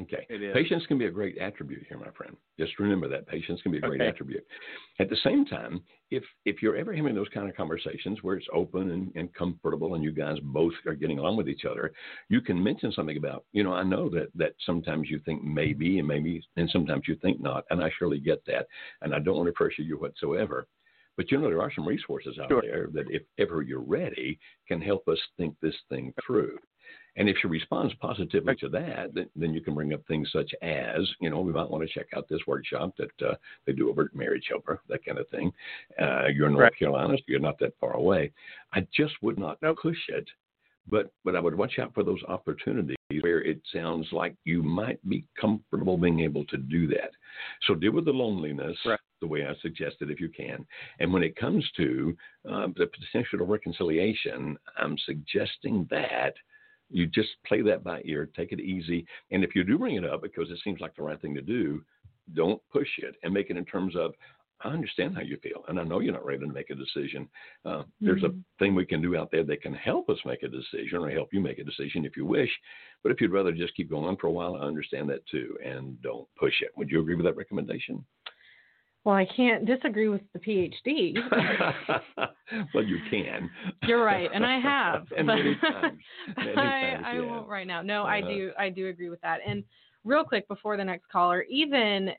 [0.00, 0.26] Okay.
[0.52, 2.36] Patience can be a great attribute here, my friend.
[2.58, 4.08] Just remember that patience can be a great Okay.
[4.08, 4.46] attribute.
[5.00, 8.46] At the same time, if if you're ever having those kind of conversations where it's
[8.52, 11.92] open and, and comfortable and you guys both are getting along with each other,
[12.28, 15.98] you can mention something about, you know, I know that that sometimes you think maybe
[15.98, 18.66] and maybe and sometimes you think not, and I surely get that.
[19.02, 20.68] And I don't want to pressure you whatsoever.
[21.16, 22.62] But you know, there are some resources out Sure.
[22.62, 26.58] there that if ever you're ready can help us think this thing through.
[27.16, 30.52] And if she responds positively to that, then, then you can bring up things such
[30.62, 33.34] as, you know, we might want to check out this workshop that uh,
[33.66, 35.50] they do over at Marriage Helper, that kind of thing.
[36.00, 36.78] Uh, you're in North Right.
[36.78, 38.32] Carolina, so you're not that far away.
[38.72, 39.78] I just would not Nope.
[39.82, 40.28] push it,
[40.88, 45.06] but but I would watch out for those opportunities where it sounds like you might
[45.08, 47.10] be comfortable being able to do that.
[47.66, 49.00] So deal with the loneliness Right.
[49.20, 50.64] the way I suggested if you can.
[51.00, 52.16] And when it comes to
[52.48, 56.34] uh, the potential of reconciliation, I'm suggesting that
[56.90, 59.06] you just play that by ear, take it easy.
[59.30, 61.42] And if you do bring it up because it seems like the right thing to
[61.42, 61.84] do,
[62.34, 64.12] don't push it and make it in terms of,
[64.60, 67.28] I understand how you feel, and I know you're not ready to make a decision.
[67.64, 68.44] Uh, There's a Mhm.
[68.58, 71.32] thing we can do out there that can help us make a decision or help
[71.32, 72.50] you make a decision if you wish.
[73.04, 75.56] But if you'd rather just keep going on for a while, I understand that too,
[75.64, 76.76] and don't push it.
[76.76, 78.04] Would you agree with that recommendation?
[79.08, 81.16] Well, I can't disagree with the PhD.
[82.74, 83.48] well, you can.
[83.84, 85.06] You're right, and I have.
[85.16, 85.98] and many times.
[86.36, 86.60] Many I,
[86.92, 87.80] times, I won't right now.
[87.80, 88.28] No, I Uh-huh.
[88.28, 88.52] do.
[88.58, 89.40] I do agree with that.
[89.46, 89.64] And
[90.04, 92.10] real quick before the next caller, even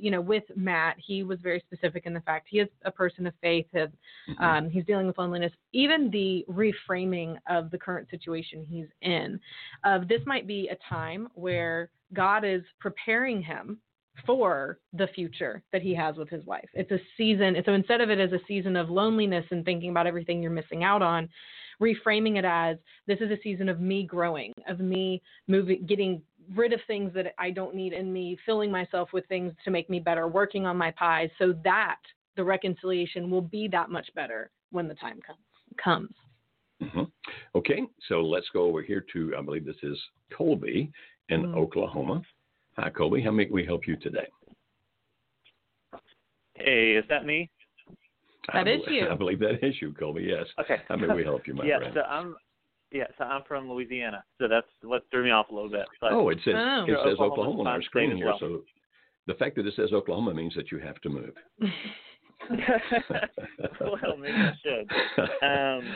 [0.00, 3.26] you know, with Matt, he was very specific in the fact he is a person
[3.26, 3.66] of faith.
[3.74, 3.90] Mhm.
[4.38, 5.52] um, he's dealing with loneliness.
[5.72, 9.40] Even the reframing of the current situation he's in,
[9.82, 13.80] of this might be a time where God is preparing him
[14.24, 16.68] for the future that he has with his wife.
[16.74, 17.56] It's a season.
[17.64, 20.84] So instead of it as a season of loneliness and thinking about everything you're missing
[20.84, 21.28] out on,
[21.80, 26.22] reframing it as this is a season of me growing, of me moving, getting
[26.54, 29.90] rid of things that I don't need in me, filling myself with things to make
[29.90, 31.98] me better, working on my pies so that
[32.36, 35.36] the reconciliation will be that much better when the time com-
[35.76, 36.14] comes.
[36.82, 37.10] Mhm.
[37.54, 39.98] Okay, so let's go over here to, I believe this is
[40.30, 40.92] Colby
[41.30, 41.56] in Mm.
[41.56, 42.22] Oklahoma.
[42.78, 43.22] Hi, Colby.
[43.22, 44.26] How may we help you today?
[46.54, 47.50] Hey, is that me?
[48.52, 49.08] That I is believe, you.
[49.10, 50.22] I believe that is you, Colby.
[50.28, 50.46] Yes.
[50.60, 50.76] Okay.
[50.88, 51.92] How may we help you, my yeah, friend?
[51.94, 52.36] so I'm
[52.92, 54.22] yeah, so I'm from Louisiana.
[54.40, 55.86] So that's what threw me off a little bit.
[56.00, 56.84] But oh, it says Oh.
[56.86, 58.26] it says Oklahoma's Oklahoma on our screen here.
[58.26, 58.36] well.
[58.38, 58.62] So
[59.26, 61.32] the fact that it says Oklahoma means that you have to move.
[63.80, 64.90] well, maybe I should.
[65.44, 65.94] Um,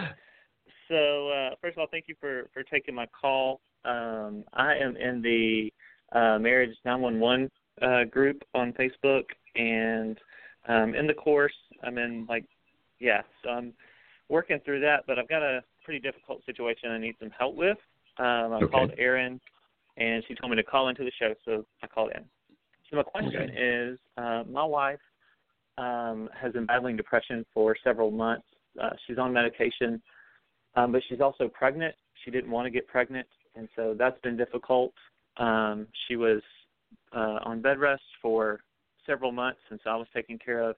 [0.89, 3.61] so uh, first of all, thank you for for taking my call.
[3.85, 5.73] Um, I am in the
[6.13, 7.51] uh, Marriage 911
[7.83, 9.25] uh, group on Facebook,
[9.57, 10.19] and
[10.69, 12.45] um, in the course, I'm in like,
[12.99, 13.73] yeah, so I'm
[14.29, 15.05] working through that.
[15.07, 17.79] But I've got a pretty difficult situation I need some help with.
[18.19, 18.67] Um, I Okay.
[18.71, 19.41] called Erin,
[19.97, 22.25] and she told me to call into the show, so I called in.
[22.91, 23.63] So my question Okay.
[23.63, 25.01] is, uh, my wife
[25.79, 28.47] um, has been battling depression for several months.
[28.81, 30.03] Uh, she's on medication,
[30.75, 31.95] um, but she's also pregnant.
[32.25, 34.93] She didn't want to get pregnant, and so that's been difficult.
[35.37, 36.43] Um, she was
[37.15, 38.61] uh, on bed rest for
[39.07, 40.77] several months, and so I was taking care of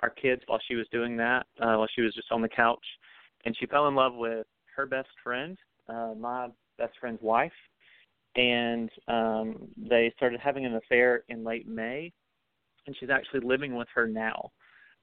[0.00, 2.84] our kids while she was doing that, uh, while she was just on the couch.
[3.44, 5.56] And she fell in love with her best friend,
[5.88, 7.52] uh, my best friend's wife,
[8.36, 12.12] and um, they started having an affair in late May
[12.86, 14.50] and she's actually living with her now.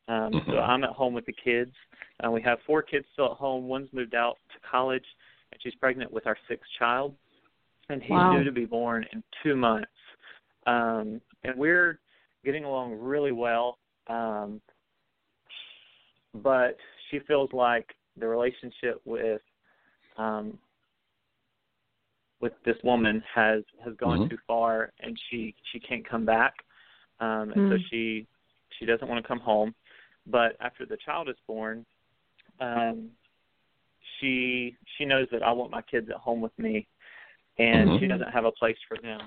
[0.07, 0.69] Um, So Mhm.
[0.69, 1.75] I'm at home with the kids.
[2.23, 3.67] Uh, we have four kids still at home.
[3.67, 5.05] One's moved out to college,
[5.51, 7.17] and she's pregnant with our sixth child,
[7.89, 8.31] and he's Wow.
[8.37, 9.91] due to be born in two months.
[10.65, 11.99] Um, and we're
[12.43, 14.61] getting along really well, um,
[16.33, 16.77] but
[17.09, 19.41] she feels like the relationship with
[20.17, 20.57] um,
[22.39, 24.29] with this woman has has gone Mhm.
[24.29, 26.53] too far, and she she can't come back
[27.19, 27.89] um, and so Mm.
[27.89, 28.27] she
[28.77, 29.73] she doesn't want to come home.
[30.25, 31.85] But after the child is born,
[32.59, 33.11] um,
[34.19, 36.87] she she knows that I want my kids at home with me,
[37.59, 37.99] and Mhm.
[37.99, 39.19] she doesn't have a place for them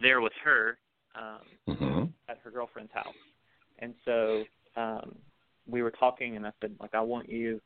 [0.00, 0.78] there with her
[1.14, 3.16] um, hmm at her girlfriend's house.
[3.78, 4.44] And so
[4.76, 5.18] um,
[5.66, 7.60] we were talking, and I said, like, I want you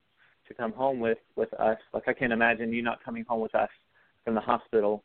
[0.48, 1.78] to come home with with us.
[1.92, 3.70] Like, I can't imagine you not coming home with us
[4.24, 5.04] from the hospital.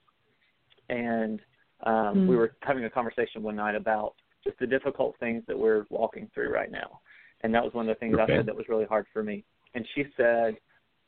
[0.90, 1.40] And
[1.86, 2.28] um, Mm.
[2.28, 6.30] we were having a conversation one night about just the difficult things that we're walking
[6.34, 7.00] through right now.
[7.42, 8.38] And that was one of the things I Okay.
[8.38, 9.44] said that was really hard for me.
[9.74, 10.58] And she said,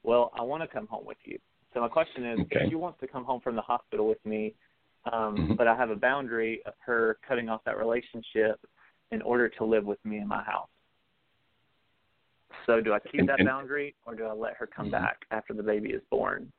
[0.04, 1.40] Well, I want to come home with you.
[1.74, 2.64] So my question is, Okay.
[2.66, 4.54] if she wants to come home from the hospital with me,
[5.12, 5.58] um, Mhm.
[5.58, 8.60] but I have a boundary of her cutting off that relationship
[9.12, 10.70] in order to live with me in my house.
[12.66, 14.92] So do I keep And- that and- boundary or do I let her come Mhm.
[14.92, 16.52] back after the baby is born?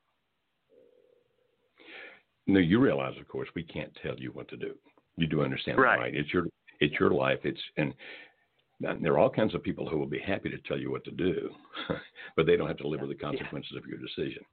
[2.46, 4.78] No, you realize, of course, we can't tell you what to do.
[5.16, 5.98] You do understand, that, Right.
[5.98, 6.14] right?
[6.14, 6.46] It's your
[6.80, 7.46] it's your life.
[7.46, 7.94] It's and
[8.84, 11.04] and there are all kinds of people who will be happy to tell you what
[11.04, 11.54] to do,
[12.36, 14.44] but they don't have to live with the consequences of your decision.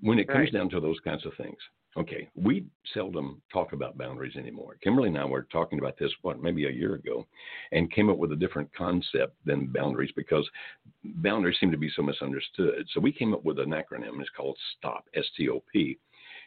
[0.00, 0.52] When it comes Right.
[0.52, 1.58] down to those kinds of things,
[1.96, 4.76] okay, we seldom talk about boundaries anymore.
[4.82, 7.26] Kimberly and I were talking about this what maybe a year ago,
[7.72, 10.48] and came up with a different concept than boundaries because
[11.04, 12.86] boundaries seem to be so misunderstood.
[12.92, 14.20] So we came up with an acronym.
[14.20, 15.08] It's called STOP.
[15.14, 15.98] S T O P.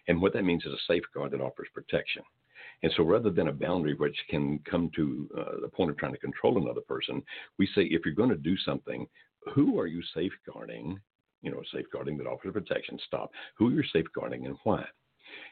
[0.08, 2.24] And what that means is a safeguard that offers protection.
[2.84, 6.14] And so rather than a boundary which can come to uh, the point of trying
[6.14, 7.24] to control another person,
[7.58, 9.08] we say if you're going to do something,
[9.54, 11.00] who are you safeguarding?
[11.42, 12.98] You know, safeguarding that offers protection.
[13.06, 13.32] Stop.
[13.58, 14.86] Who you're safeguarding and why?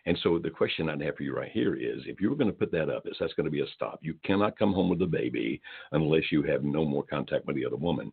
[0.05, 2.51] And so the question I'd have for you right here is if you were going
[2.51, 3.99] to put that up, is that's going to be a stop.
[4.01, 7.65] You cannot come home with the baby unless you have no more contact with the
[7.65, 8.11] other woman.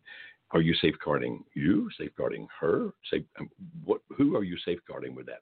[0.51, 1.89] Are you safeguarding you?
[1.97, 2.89] Safeguarding her?
[3.09, 3.49] Safe, um,
[3.83, 4.01] what?
[4.17, 5.41] Who are you safeguarding with that?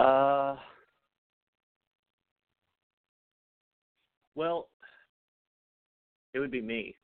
[0.00, 0.56] Uh,
[4.34, 4.68] well,
[6.32, 6.94] it would be me,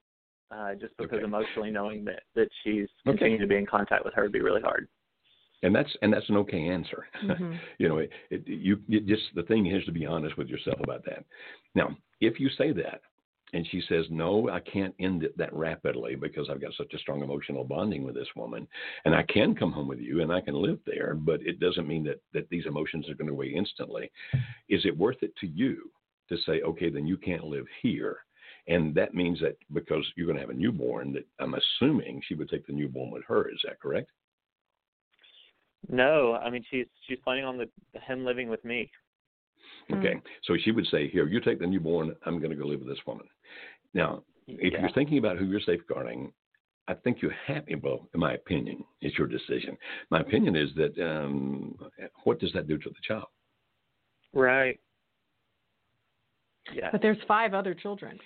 [0.50, 1.24] uh, just because Okay.
[1.24, 3.16] emotionally knowing that that she's Okay.
[3.18, 4.88] continuing to be in contact with her would be really hard.
[5.62, 7.06] And that's and that's an okay answer.
[7.22, 7.58] Mhm.
[7.78, 10.78] you know, it, it, you you just the thing is to be honest with yourself
[10.80, 11.24] about that.
[11.74, 13.00] Now, if you say that,
[13.54, 16.98] and she says, "No, I can't end it that rapidly because I've got such a
[16.98, 18.66] strong emotional bonding with this woman,
[19.04, 21.88] and I can come home with you and I can live there, but it doesn't
[21.88, 24.10] mean that that these emotions are going to go away instantly."
[24.68, 25.90] Is it worth it to you
[26.28, 28.18] to say, "Okay, then you can't live here"?
[28.66, 32.34] And that means that because you're going to have a newborn, that I'm assuming she
[32.34, 33.48] would take the newborn with her.
[33.50, 34.10] Is that correct?
[35.90, 37.68] No, I mean she's she's planning on the
[38.00, 38.90] him living with me.
[39.92, 40.14] Okay.
[40.44, 42.88] So she would say, Here, you take the newborn, I'm going to go live with
[42.88, 43.26] this woman.
[43.92, 44.80] Now, if Yeah.
[44.80, 46.32] you're thinking about who you're safeguarding,
[46.88, 49.76] I think you have, well, in my opinion, it's your decision.
[50.10, 51.78] My opinion is that um,
[52.24, 53.26] what does that do to the child?
[54.32, 54.78] Right.
[56.72, 56.90] Yeah.
[56.92, 58.18] But there's five other children.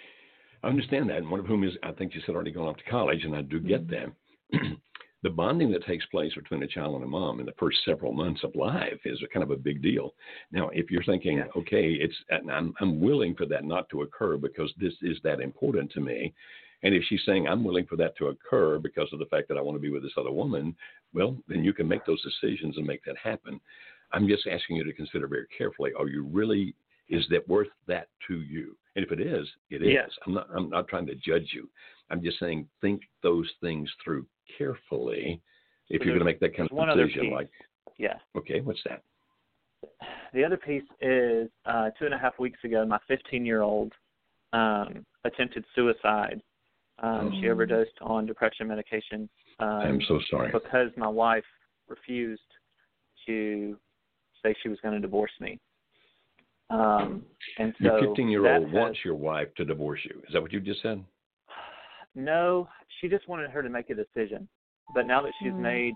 [0.63, 2.77] I understand that, and one of whom is, I think you said, already gone off
[2.79, 4.11] to college, and I do get mm-hmm.
[4.53, 4.77] that.
[5.23, 8.13] the bonding that takes place between a child and a mom in the first several
[8.13, 10.15] months of life is a kind of a big deal.
[10.53, 11.49] Now, if you're thinking, Yes.
[11.57, 15.91] okay, it's I'm I'm willing for that not to occur because this is that important
[15.93, 16.33] to me,
[16.83, 19.59] and if she's saying I'm willing for that to occur because of the fact that
[19.59, 20.77] I want to be with this other woman,
[21.13, 23.61] well, then you can make those decisions and make that happen.
[24.13, 26.75] I'm just asking you to consider very carefully: Are you really?
[27.09, 28.77] Is that worth that to you?
[28.99, 29.91] And if it is, it is.
[29.93, 30.11] Yes.
[30.27, 30.49] I'm not.
[30.53, 31.71] I'm not trying to judge you.
[32.11, 34.27] I'm just saying think those things through
[34.59, 35.41] carefully.
[35.89, 37.49] If So you're going to make that kind of decision, like,
[37.97, 38.15] Yeah.
[38.37, 39.05] okay, what's that?
[40.35, 43.93] The other piece is uh, two and a half weeks ago, my 15 year old
[44.53, 46.43] um, attempted suicide.
[46.99, 47.53] Um, She Oh.
[47.53, 49.29] overdosed on depression medication
[49.61, 50.51] um, I'm so sorry.
[50.51, 51.45] because my wife
[51.87, 52.43] refused
[53.27, 53.79] to
[54.43, 55.61] say she was going to divorce me.
[56.71, 57.25] Um,
[57.59, 60.21] and so Your 15 year old wants has- your wife to divorce you.
[60.27, 61.03] Is that what you just said?
[62.15, 62.69] No,
[63.01, 64.49] she just wanted her to make a decision.
[64.95, 65.61] But now that she's Mm.
[65.61, 65.95] made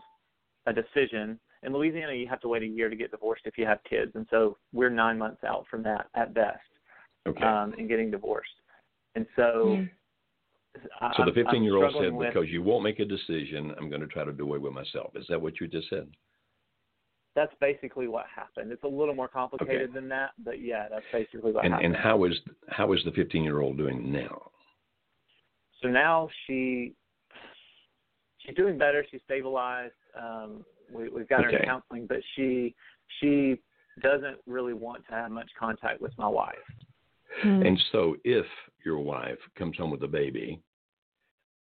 [0.66, 3.66] a decision, in Louisiana you have to wait a year to get divorced if you
[3.66, 6.62] have kids, and so we're nine months out from that at best,
[7.26, 7.44] Okay.
[7.44, 8.60] um, in getting divorced.
[9.14, 9.90] And so, Mm.
[11.00, 13.88] I, so the 15 year old said, with- because you won't make a decision, I'm
[13.90, 15.14] going to try to do away with myself.
[15.16, 16.10] Is that what you just said?
[17.34, 18.72] That's basically what happened.
[18.72, 19.92] It's a little more complicated Okay.
[19.92, 21.94] than that, but yeah, that's basically what And, happened.
[21.94, 24.50] and how is how is the 15 year old doing now?
[25.80, 26.94] so now she
[28.38, 29.04] she's doing better.
[29.10, 29.94] She's stabilized.
[30.20, 32.74] Um, we, we've got her in counseling, but she
[33.20, 33.60] she
[34.02, 36.54] doesn't really want to have much contact with my wife.
[37.44, 37.66] Mm.
[37.66, 38.46] And so, if
[38.84, 40.60] your wife comes home with a baby,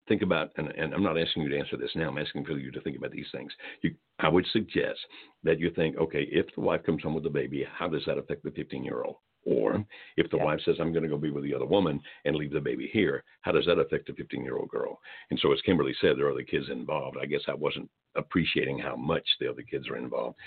[0.07, 2.53] think about, and, and I'm not asking you to answer this now, I'm asking for
[2.53, 3.51] you to think about these things.
[3.81, 4.99] You, I would suggest
[5.43, 8.17] that you think, okay, if the wife comes home with a baby, how does that
[8.17, 9.17] affect the 15 year old?
[9.45, 9.85] Or
[10.15, 10.45] if the Yeah.
[10.45, 12.89] wife says, I'm going to go be with the other woman and leave the baby
[12.93, 14.99] here, how does that affect the 15 year old girl?
[15.31, 17.17] And so, as Kimberly said, there are other kids involved.
[17.21, 20.37] I guess I wasn't appreciating how much the other kids are involved.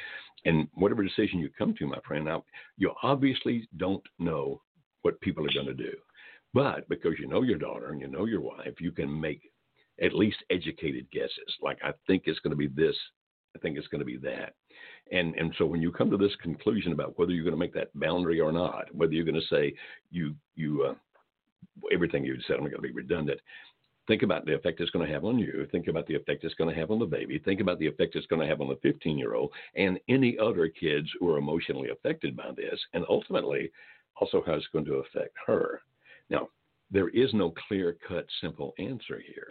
[0.46, 2.44] And whatever decision you come to, my friend, now,
[2.78, 4.62] you obviously don't know
[5.02, 5.92] what people are going to do.
[6.56, 9.42] But because you know your daughter and you know your wife, you can make
[10.02, 11.54] at least educated guesses.
[11.60, 12.96] Like, I think it's going to be this,
[13.54, 14.54] I think it's going to be that.
[15.12, 17.74] And and so when you come to this conclusion about whether you're going to make
[17.74, 19.74] that boundary or not, whether you're going to say
[20.10, 20.94] you you uh,
[21.92, 23.38] everything you said, I'm going to be redundant.
[24.08, 25.68] Think about the effect it's going to have on you.
[25.70, 27.38] Think about the effect it's going to have on the baby.
[27.38, 30.38] Think about the effect it's going to have on the 15 year old and any
[30.38, 33.70] other kids who are emotionally affected by this, and ultimately
[34.16, 35.82] also how it's going to affect her.
[36.96, 39.48] There is no clear cut, simple answer here.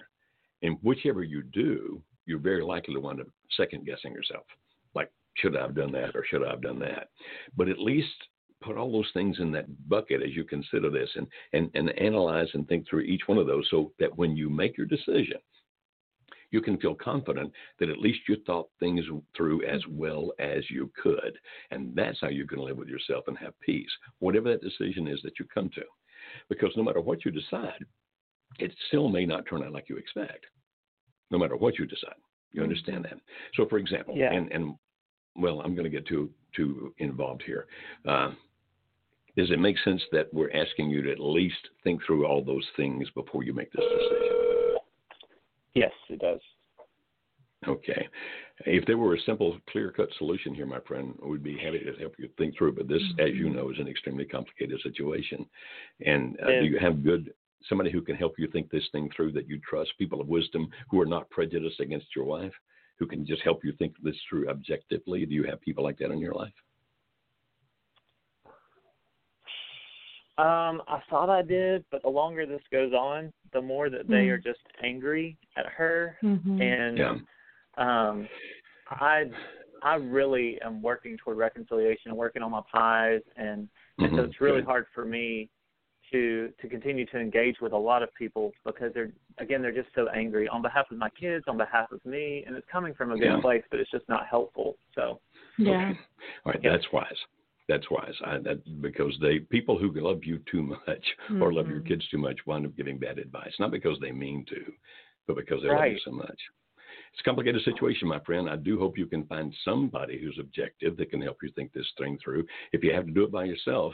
[0.63, 4.47] And whichever you do, you're very likely to wind up second guessing yourself.
[4.95, 7.09] Like, should I have done that or should I have done that?
[7.55, 8.15] But at least
[8.63, 12.47] put all those things in that bucket as you consider this and, and, and analyze
[12.55, 15.37] and think through each one of those so that when you make your decision,
[16.49, 19.05] you can feel confident that at least you thought things
[19.37, 21.37] through as well as you could.
[21.69, 25.21] And that's how you can live with yourself and have peace, whatever that decision is
[25.21, 25.83] that you come to.
[26.49, 27.85] Because no matter what you decide,
[28.59, 30.45] it still may not turn out like you expect,
[31.31, 32.15] no matter what you decide.
[32.51, 33.19] You understand that?
[33.55, 34.31] So, for example, Yeah.
[34.31, 34.75] and, and
[35.35, 37.67] well, I'm going to get too too involved here.
[38.07, 38.31] Uh,
[39.35, 42.65] does it make sense that we're asking you to at least think through all those
[42.77, 44.77] things before you make this decision?
[45.73, 46.39] Yes, it does.
[47.67, 48.07] Okay.
[48.59, 51.93] If there were a simple, clear cut solution here, my friend, we'd be happy to
[51.99, 52.73] help you think through.
[52.73, 55.45] But this, as you know, is an extremely complicated situation.
[56.05, 57.33] And uh, do you have good
[57.67, 60.69] somebody who can help you think this thing through that you trust, people of wisdom
[60.89, 62.53] who are not prejudiced against your wife,
[62.97, 65.25] who can just help you think this through objectively?
[65.25, 66.53] Do you have people like that in your life?
[70.37, 74.27] Um, I thought I did, but the longer this goes on, the more that they
[74.27, 74.31] Mm.
[74.31, 76.61] are just angry at her, Mhm.
[76.61, 77.19] and Yeah.
[77.77, 78.27] Um,
[78.89, 79.25] I
[79.83, 83.67] I really am working toward reconciliation and working on my pies, and,
[83.99, 84.25] and so Mhm.
[84.25, 85.49] it's really hard for me
[86.11, 89.89] to to continue to engage with a lot of people because they're again they're just
[89.95, 93.11] so angry on behalf of my kids, on behalf of me, and it's coming from
[93.11, 93.41] a good Yeah.
[93.41, 94.77] place, but it's just not helpful.
[94.93, 95.19] So
[95.57, 95.71] Yeah.
[95.71, 95.99] Okay.
[96.45, 96.71] All right, Yeah.
[96.71, 97.17] that's wise.
[97.67, 98.13] That's wise.
[98.23, 101.05] I, that because they people who love you too much
[101.41, 101.87] or love your Mhm.
[101.87, 104.71] kids too much wind up giving bad advice, not because they mean to,
[105.27, 106.39] but because they love you so much.
[107.15, 108.49] It's a complicated situation, my friend.
[108.49, 111.89] I do hope you can find somebody who's objective that can help you think this
[111.97, 112.45] thing through.
[112.73, 113.93] If you have to do it by yourself,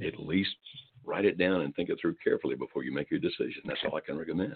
[0.00, 0.54] at least
[1.04, 3.62] write it down and think it through carefully before you make your decision.
[3.64, 4.54] That's all I can recommend.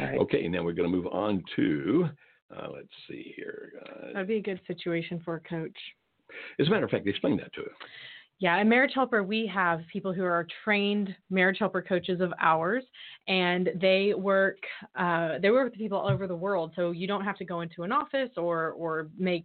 [0.00, 0.18] right.
[0.18, 2.08] Okay, now we're going to move on to,
[2.56, 3.74] uh, let's see here.
[3.86, 5.78] Uh, That'd be a good situation for a coach.
[6.58, 7.70] as a matter of fact, explain that to her.
[8.40, 12.82] Yeah, and Marriage Helper, we have people who are trained Marriage Helper coaches of ours,
[13.28, 14.56] and they work
[14.98, 16.72] uh, they work with people all over the world.
[16.74, 19.44] So you don't have to go into an office or or make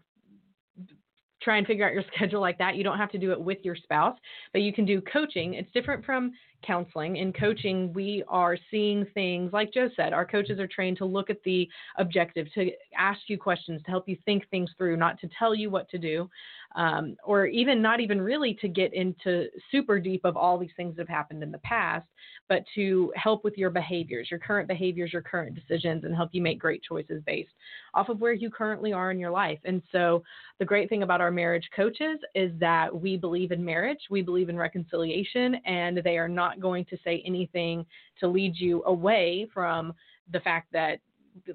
[1.42, 2.78] try and figure out your schedule like that.
[2.78, 4.18] You don't have to do it with your spouse,
[4.54, 5.56] but you can do coaching.
[5.56, 6.32] It's different from
[6.66, 7.18] counseling.
[7.18, 11.30] In coaching, we are seeing things like Joe said, our coaches are trained to look
[11.30, 15.30] at the objective, to ask you questions, to help you think things through, not to
[15.40, 16.30] tell you what to do
[16.76, 20.96] um, or even not even really to get into super deep of all these things
[20.96, 22.06] that have happened in the past,
[22.50, 26.42] but to help with your behaviors, your current behaviors, your current decisions, and help you
[26.42, 27.50] make great choices based
[27.94, 29.60] off of where you currently are in your life.
[29.64, 30.24] And so,
[30.60, 34.50] the great thing about our marriage coaches is that we believe in marriage, we believe
[34.50, 37.86] in reconciliation, and they are not going to say anything
[38.20, 39.94] to lead you away from
[40.32, 41.00] the fact that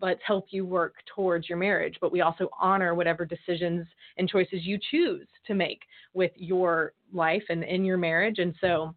[0.02, 3.86] let's help you work towards your marriage, but we also honor whatever decisions
[4.18, 5.80] and choices you choose to make
[6.12, 8.38] with your life and in your marriage.
[8.38, 8.94] And so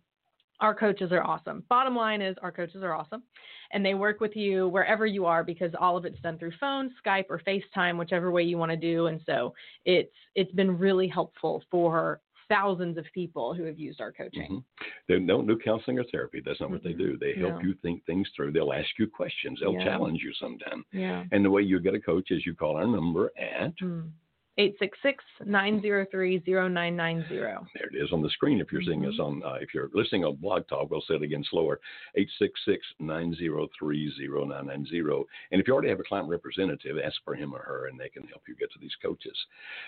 [0.59, 1.63] our coaches are awesome.
[1.69, 3.23] Bottom line is our coaches are awesome
[3.71, 6.91] and they work with you wherever you are because all of it's done through phone,
[7.05, 9.07] Skype or FaceTime, whichever way you want to do.
[9.07, 9.53] And so
[9.85, 14.63] it's it's been really helpful for thousands of people who have used our coaching.
[14.63, 14.85] Mm-hmm.
[15.07, 16.41] They don't do counseling or therapy.
[16.43, 16.75] That's not mm-hmm.
[16.75, 17.17] what they do.
[17.17, 18.51] They help you think things through.
[18.51, 19.59] They'll ask you questions.
[19.61, 19.85] They'll yeah.
[19.85, 20.85] challenge you sometime.
[20.91, 21.23] Yeah.
[21.31, 24.09] And the way you get a coach is you call our number at mm.
[24.57, 27.35] 866 903 0990.
[27.73, 28.59] There it is on the screen.
[28.59, 29.03] If you're mm-hmm.
[29.03, 31.79] seeing us on, uh, if you're listening on Blog Talk, we'll say it again slower
[32.15, 34.99] 866 903 0990.
[35.51, 38.09] And if you already have a client representative, ask for him or her and they
[38.09, 39.37] can help you get to these coaches.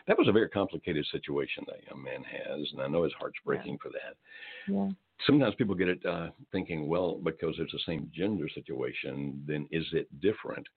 [0.08, 3.40] That was a very complicated situation that young man has, and I know his heart's
[3.46, 3.84] breaking yeah.
[3.84, 4.16] for that.
[4.68, 4.90] Yeah
[5.26, 9.86] sometimes people get it uh, thinking, well, because it's the same gender situation, then is
[9.94, 10.68] it different?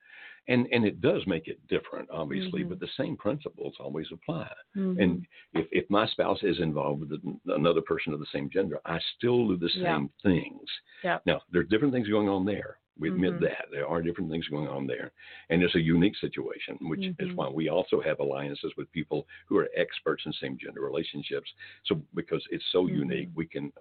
[0.49, 2.71] And and it does make it different, obviously, mm-hmm.
[2.71, 4.51] but the same principles always apply.
[4.77, 5.01] Mm-hmm.
[5.01, 8.99] And if, if my spouse is involved with another person of the same gender, I
[9.17, 10.31] still do the same yeah.
[10.31, 10.69] things.
[11.05, 11.19] Yeah.
[11.27, 12.79] Now, there's different things going on there.
[12.99, 13.45] We admit mm-hmm.
[13.45, 15.13] that there are different things going on there,
[15.51, 17.37] and it's a unique situation, which is Mm-hmm.
[17.37, 21.49] why we also have alliances with people who are experts in same gender relationships.
[21.85, 23.73] So because it's so unique, we can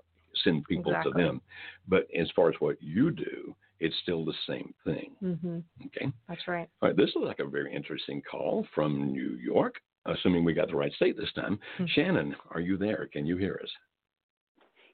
[0.44, 1.14] send people exactly.
[1.14, 1.42] to them.
[1.88, 5.12] But as far as what you do, it's still the same thing.
[5.24, 5.60] Mm-hmm.
[5.88, 6.12] Okay.
[6.28, 6.68] That's right.
[6.82, 6.98] All right.
[6.98, 9.76] This is like a very interesting call from New York,
[10.06, 11.60] assuming we got the right state this time.
[11.76, 11.86] Mm-hmm.
[11.94, 13.10] Shannon, are you there?
[13.12, 13.70] Can you hear us?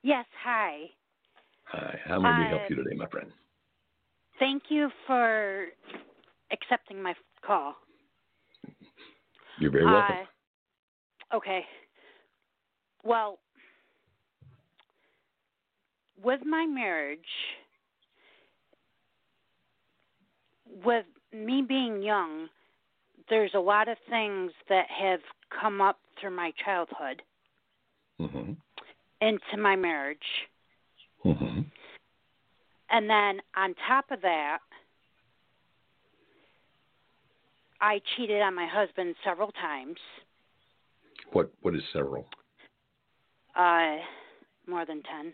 [0.02, 0.26] Yes.
[0.44, 0.82] Hi.
[1.66, 2.00] Hi.
[2.06, 3.32] How may we help you today, my friend?
[4.40, 5.68] Thank you for
[6.52, 7.14] accepting my
[7.46, 7.76] call.
[9.60, 10.16] You're very welcome.
[11.32, 11.62] Uh, okay.
[13.04, 13.40] Well,
[16.24, 17.20] with my marriage,
[20.86, 22.48] with me being young,
[23.30, 25.20] there's a lot of things that have
[25.62, 27.22] come up through my childhood
[28.20, 28.54] mm-hmm.
[29.22, 30.18] into my marriage.
[31.26, 31.62] Mm-hmm.
[32.90, 34.60] And then on top of that,
[37.82, 39.98] I cheated on my husband several times.
[41.32, 42.26] What what is several?
[43.56, 43.98] Uh,
[44.68, 45.34] more than ten.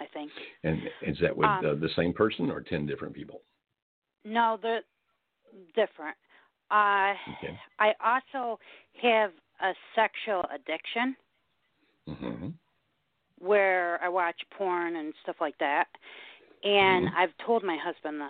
[0.00, 0.30] I think.
[0.64, 3.42] And is that with um, uh, the same person or 10 different people?
[4.24, 4.82] No, they're
[5.74, 6.16] different.
[6.70, 7.58] Uh, okay.
[7.78, 8.58] I also
[9.02, 11.16] have a sexual addiction
[12.08, 12.48] mm-hmm.
[13.38, 15.86] where I watch porn and stuff like that.
[16.62, 17.16] And mm-hmm.
[17.16, 18.28] I've told my husband this.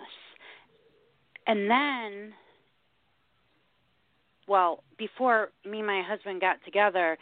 [1.47, 2.33] And then,
[4.47, 7.17] well, before me and my husband got together,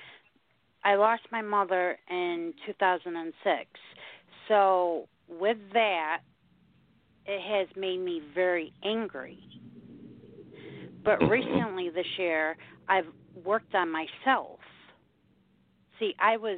[0.83, 3.65] I lost my mother in 2006.
[4.47, 6.21] So, with that,
[7.29, 9.37] it has made me very angry.
[11.05, 12.57] But recently this year,
[12.87, 13.05] I've
[13.45, 14.59] worked on myself.
[15.99, 16.57] See, I was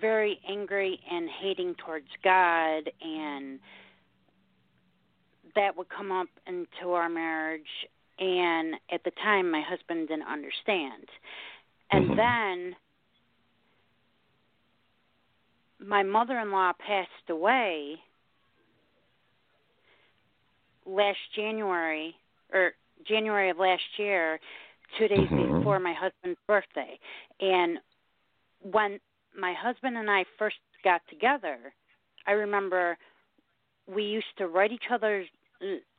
[0.00, 3.60] very angry and hating towards God, and
[5.54, 7.62] that would come up into our marriage.
[8.18, 11.06] And at the time, my husband didn't understand.
[11.92, 12.16] And mm-hmm.
[12.16, 12.76] then
[15.78, 18.00] my mother-in-law passed away
[20.86, 22.14] last January
[22.52, 22.72] or
[23.06, 24.40] January of last year,
[24.98, 25.58] two days mm-hmm.
[25.58, 26.98] before my husband's birthday.
[27.40, 27.78] And
[28.62, 29.00] when
[29.38, 31.58] my husband and I first got together,
[32.26, 32.96] I remember
[33.86, 35.26] we used to write each other's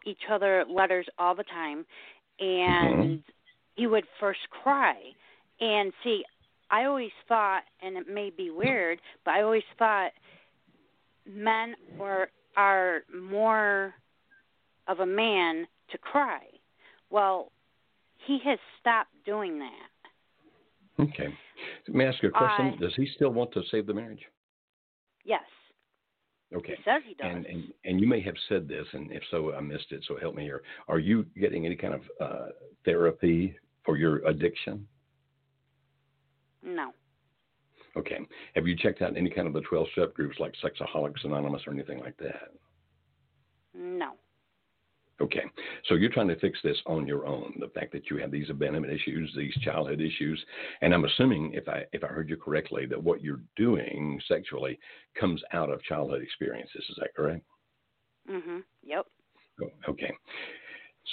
[0.05, 1.85] each other letters all the time
[2.39, 3.15] and mm-hmm.
[3.75, 4.95] he would first cry.
[5.59, 6.23] And see,
[6.69, 10.11] I always thought, and it may be weird, but I always thought
[11.25, 13.93] men were are more
[14.87, 16.41] of a man to cry.
[17.09, 17.51] Well,
[18.25, 21.03] he has stopped doing that.
[21.03, 21.27] Okay.
[21.89, 22.77] May I ask you a question?
[22.79, 24.21] Does he still want to save the marriage?
[25.25, 25.43] Yes.
[26.55, 26.75] Okay.
[26.77, 27.27] He says he does.
[27.29, 30.03] And, and and you may have said this, and if so, I missed it.
[30.07, 30.61] So help me here.
[30.87, 32.45] Are you getting any kind of uh,
[32.85, 34.87] therapy for your addiction?
[36.63, 36.91] no.
[37.97, 38.19] Okay.
[38.55, 41.71] Have you checked out any kind of the 12 step groups like Sexaholics Anonymous or
[41.71, 42.49] anything like that?
[43.73, 44.11] No.
[45.21, 45.43] Okay.
[45.87, 47.55] So you're trying to fix this on your own.
[47.59, 50.43] The fact that you have these abandonment issues, these childhood issues,
[50.81, 54.77] and I'm assuming if I if I heard you correctly that what you're doing sexually
[55.17, 56.83] comes out of childhood experiences.
[56.89, 57.43] Is that correct?
[58.29, 58.59] Mm-hmm.
[58.83, 59.05] Yep.
[59.63, 60.11] Oh, Okay.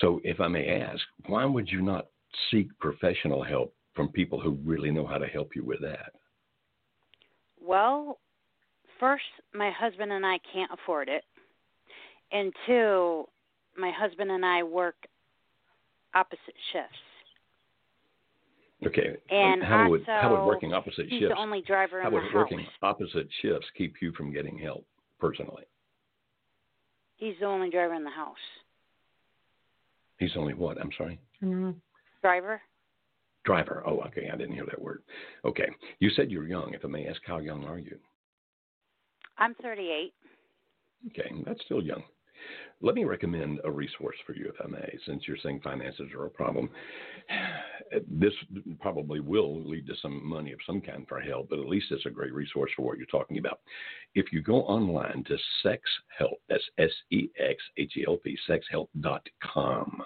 [0.01, 2.07] So if I may ask, why would you not
[2.51, 6.13] seek professional help from people who really know how to help you with that?
[7.61, 8.19] Well,
[8.99, 9.23] first,
[9.55, 11.25] my husband and I can't afford it,
[12.33, 13.27] and two,
[13.77, 14.97] my husband and I work
[16.15, 16.97] opposite shifts.
[18.87, 19.17] Okay.
[19.31, 22.21] And how would how would working opposite He's shifts the only driver how in the
[22.21, 22.35] would house.
[22.35, 24.85] working opposite shifts keep you from getting help
[25.21, 25.65] personally?
[27.17, 28.37] He's the only driver in the house.
[30.19, 30.79] He's only what?
[30.81, 31.21] I'm sorry.
[31.43, 31.77] Mhm.
[32.23, 32.61] Driver?
[33.45, 33.83] Driver.
[33.87, 34.29] Oh, okay.
[34.33, 35.03] I didn't hear that word.
[35.45, 35.69] Okay.
[36.01, 36.75] You said you're young.
[36.75, 37.99] If I may ask, how young are you?
[39.39, 40.13] I'm 38.
[41.09, 42.05] Okay, that's still young.
[42.81, 46.27] Let me recommend a resource for you, if I may, since you're saying finances are
[46.27, 46.69] a problem.
[48.09, 48.33] This
[48.81, 52.07] probably will lead to some money of some kind for help, but at least it's
[52.07, 53.61] a great resource for what you're talking about.
[54.15, 55.83] If you go online to Sex
[56.19, 60.03] Help, that's S E X H E L P, sexhelp.com,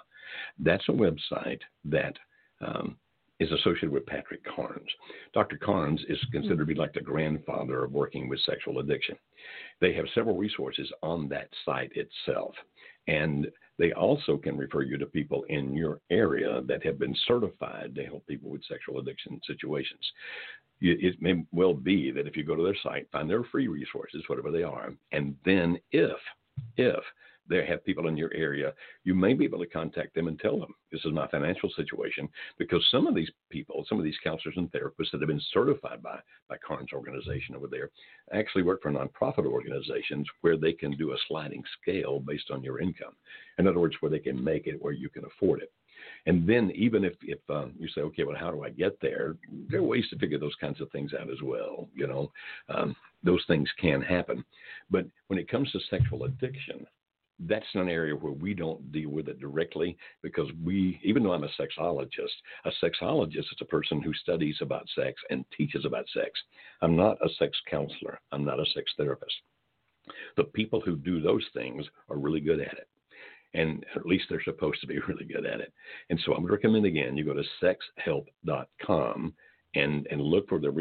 [0.59, 2.13] that's a website that
[2.61, 2.97] um,
[3.39, 4.89] is associated with Patrick Carnes.
[5.33, 5.57] Dr.
[5.57, 6.31] Carnes is hmm.
[6.31, 9.15] considered to be like the grandfather of working with sexual addiction.
[9.79, 12.55] They have several resources on that site itself.
[13.07, 13.47] And
[13.79, 18.03] they also can refer you to people in your area that have been certified to
[18.03, 20.01] help people with sexual addiction situations.
[20.81, 24.23] It may well be that if you go to their site, find their free resources,
[24.27, 26.17] whatever they are, and then if,
[26.75, 27.03] if
[27.49, 28.73] they have people in your area,
[29.03, 32.27] you may be able to contact them and tell them this is my financial situation
[32.57, 36.01] because some of these people, some of these counselors and therapists that have been certified
[36.01, 36.19] by
[36.49, 37.89] by Carnes organization over there,
[38.33, 42.79] actually work for nonprofit organizations where they can do a sliding scale based on your
[42.79, 43.13] income.
[43.57, 45.71] In other words, where they can make it where you can afford it.
[46.25, 49.35] And then even if if um, you say, okay, well, how do I get there?
[49.69, 51.87] There are ways to figure those kinds of things out as well.
[51.95, 52.31] You know,
[52.69, 54.43] um, those things can happen.
[54.89, 56.85] But when it comes to sexual addiction,
[57.41, 61.43] that's an area where we don't deal with it directly because we, even though I'm
[61.43, 62.09] a sexologist,
[62.65, 66.31] a sexologist is a person who studies about sex and teaches about sex.
[66.81, 68.19] I'm not a sex counselor.
[68.31, 69.35] I'm not a sex therapist.
[70.35, 72.87] The people who do those things are really good at it.
[73.53, 75.71] And at least they're supposed to be really good at it.
[76.09, 77.43] And so I would recommend again, you go to
[78.07, 79.33] sexhelp.com
[79.75, 80.71] and, and look for the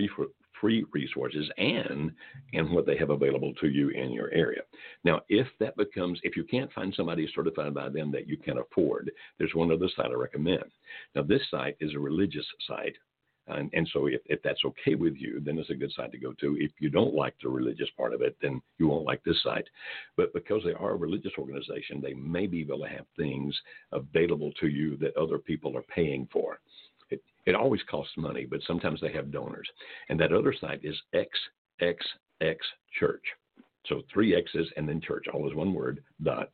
[0.60, 2.10] free resources and
[2.52, 4.62] and what they have available to you in your area.
[5.04, 8.58] Now, if that becomes if you can't find somebody certified by them that you can
[8.58, 10.64] afford, there's one other site I recommend.
[11.14, 12.94] Now, this site is a religious site.
[13.48, 16.18] And, and so, if, if that's okay with you, then it's a good site to
[16.18, 16.56] go to.
[16.58, 19.68] If you don't like the religious part of it, then you won't like this site.
[20.16, 23.56] But because they are a religious organization, they may be able to have things
[23.92, 26.58] available to you that other people are paying for.
[27.46, 29.68] It, always costs money, but sometimes they have donors.
[30.08, 32.56] And that other site is XXX
[32.98, 33.24] Church.
[33.86, 36.50] So three X's and then church, all is one word, dot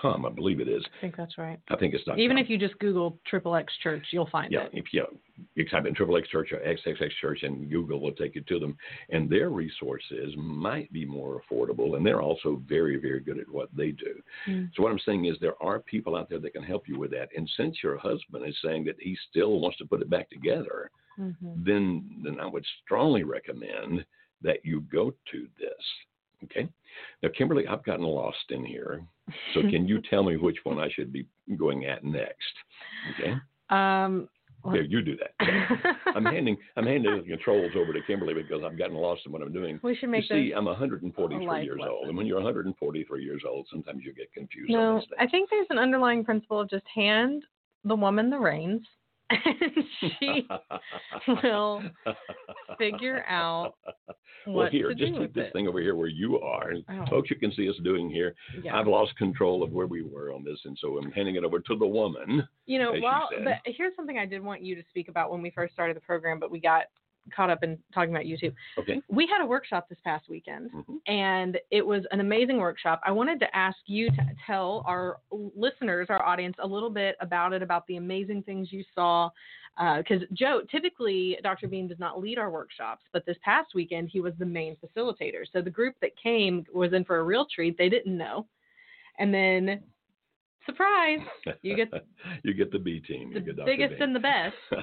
[0.00, 0.84] com, I believe it is.
[0.98, 1.58] I think that's right.
[1.68, 2.18] I think it's not.
[2.18, 2.44] Even com.
[2.44, 4.70] if you just Google Triple X Church, you'll find yeah, it.
[4.74, 5.04] if you,
[5.54, 8.58] you type in Triple X Church or XXX Church and Google will take you to
[8.58, 8.76] them.
[9.10, 13.68] And their resources might be more affordable, and they're also very, very good at what
[13.76, 14.20] they do.
[14.46, 14.70] Mm.
[14.74, 17.10] So what I'm saying is there are people out there that can help you with
[17.12, 17.28] that.
[17.36, 20.90] And since your husband is saying that he still wants to put it back together,
[21.18, 21.64] Mhm.
[21.64, 24.04] then then I would strongly recommend
[24.42, 25.84] that you go to this.
[26.44, 26.68] Okay.
[27.22, 29.02] Now, Kimberly, I've gotten lost in here.
[29.54, 31.26] So can you tell me which one I should be
[31.56, 32.54] going at next?
[33.18, 33.32] Okay.
[33.70, 34.28] Um,
[34.64, 35.96] well- Here, you do that.
[36.14, 39.42] I'm handing I'm handing the controls over to Kimberly because I've gotten lost in what
[39.42, 39.78] I'm doing.
[39.82, 40.28] we should make.
[40.30, 40.52] You see.
[40.52, 44.70] I'm 143 life years old, and when you're 143 years old, sometimes you get confused
[44.74, 45.02] on No.
[45.18, 47.44] I think there's an underlying principle of just hand
[47.84, 48.82] the woman the reins,
[49.44, 50.48] and she
[51.42, 51.82] will
[52.78, 53.74] figure out
[54.46, 55.52] well, here, just take this it.
[55.52, 56.72] thing over here where you are.
[56.90, 57.04] Oh.
[57.10, 58.34] Folks, you can see us doing here.
[58.62, 58.78] Yeah.
[58.78, 61.60] I've lost control of where we were on this, and so I'm handing it over
[61.60, 62.46] to the woman.
[62.66, 65.50] You know, well, but here's something I did want you to speak about when we
[65.50, 66.84] first started the program, but we got
[67.34, 68.54] caught up in talking about YouTube.
[68.78, 69.00] Okay.
[69.08, 70.98] We had a workshop this past weekend, Mhm.
[71.06, 73.00] and it was an amazing workshop.
[73.04, 77.52] I wanted to ask you to tell our listeners, our audience, a little bit about
[77.52, 79.30] it, about the amazing things you saw.
[79.98, 81.68] Because Joe, typically Dr.
[81.68, 85.46] Beam does not lead our workshops, but this past weekend he was the main facilitator.
[85.52, 87.78] So the group that came was in for a real treat.
[87.78, 88.46] They didn't know,
[89.20, 89.84] and then
[90.66, 91.20] surprise,
[91.62, 91.90] you get
[92.42, 93.32] you get the B team.
[93.32, 93.66] the you get Dr.
[93.66, 94.56] biggest and the best.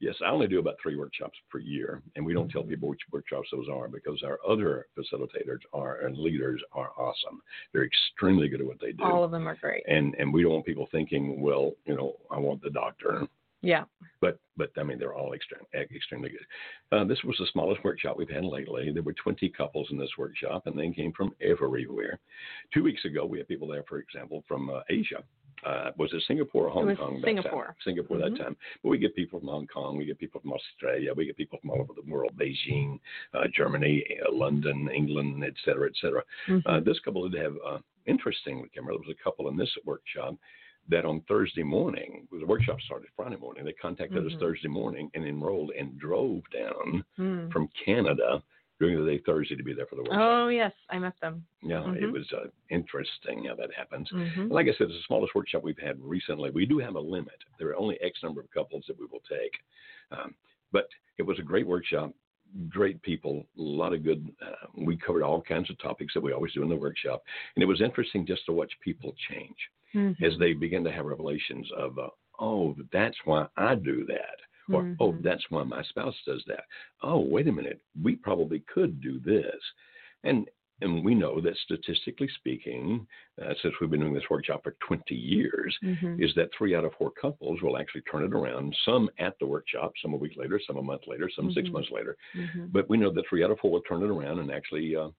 [0.00, 2.70] yes, I only do about three workshops per year, and we don't tell Mm-hmm.
[2.70, 7.40] people which workshops those are because our other facilitators are and leaders are awesome.
[7.72, 9.82] They're extremely good at what they do, All of them are great.
[9.88, 13.26] and and we don't want people thinking, well, you know, I want the doctor.
[13.60, 13.84] Yeah.
[14.20, 16.46] But but I mean they're all extreme, extremely good.
[16.92, 18.90] Uh, this was the smallest workshop we've had lately.
[18.92, 22.20] There were 20 couples in this workshop, and they came from everywhere.
[22.72, 25.24] Two weeks ago, we had people there, for example, from uh, Asia.
[25.64, 27.20] Uh, was it Singapore or Hong Kong?
[27.24, 27.76] Singapore.
[27.84, 28.20] Singapore Mhm.
[28.36, 28.56] that time.
[28.82, 31.58] But we get people from Hong Kong, we get people from Australia, we get people
[31.58, 33.00] from all over the world, Beijing,
[33.34, 36.22] uh, Germany, uh, London, England, et cetera, et cetera.
[36.66, 40.34] Uh, this couple did have, uh, interestingly, there was a couple in this workshop
[40.88, 44.38] that on Thursday morning, the workshop started Friday morning, they contacted us Mhm.
[44.40, 47.52] Thursday morning and enrolled and drove down Mm.
[47.52, 48.42] from Canada
[48.80, 50.20] during the day Thursday to be there for the workshop.
[50.20, 51.44] Oh yes, I met them.
[51.62, 52.12] yeah, it mhm.
[52.12, 54.08] was uh, interesting how that happens.
[54.10, 56.50] hmm Like I said, it's the smallest workshop we've had recently.
[56.50, 57.38] We do have a limit.
[57.58, 59.52] There are only X number of couples that we will take.
[60.12, 60.34] Um,
[60.72, 62.12] but it was a great workshop,
[62.68, 64.30] great people, a lot of good.
[64.40, 67.22] Uh, we covered all kinds of topics that we always do in the workshop.
[67.56, 69.56] And it was interesting just to watch people change
[69.94, 70.22] Mm-hmm.
[70.22, 72.08] as they begin to have revelations of, uh,
[72.38, 74.36] oh, that's why I do that.
[74.70, 75.22] Or, oh, Mhm.
[75.22, 76.64] that's why my spouse does that.
[77.02, 77.80] Oh, wait a minute.
[78.02, 79.62] We probably could do this.
[80.24, 80.48] And
[80.80, 83.04] and we know that statistically speaking,
[83.42, 86.22] uh, since we've been doing this workshop for 20 years, Mhm.
[86.22, 88.76] is that three out of four couples will actually turn it around.
[88.84, 91.72] Some at the workshop, some a week later, some a month later, some six Mhm.
[91.72, 92.16] months later.
[92.32, 92.70] Mhm.
[92.70, 95.10] But we know that three out of four will turn it around and actually uh,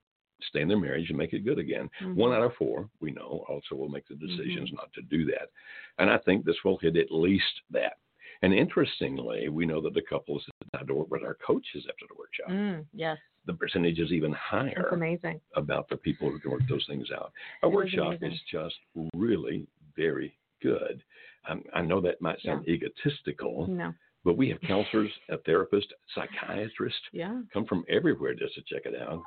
[0.44, 1.90] stay in their marriage and make it good again.
[2.16, 4.28] One out of four, we know, also will make the Mm-hmm.
[4.28, 5.52] decisions not to do that.
[5.98, 7.98] And I think this will hit at least that.
[8.42, 12.06] And interestingly, we know that the couples that decide to work with our coaches after
[12.08, 15.42] the workshop, Mm, yes, the percentage is even that's higher amazing.
[15.56, 17.32] about the people who can work those things out.
[17.64, 18.76] It is workshop is just
[19.14, 21.04] really very good.
[21.48, 27.00] Um, I know that might sound egotistical, No, but we have counselors, a therapist, psychiatrist
[27.12, 29.22] yeah, come from everywhere just to check it out.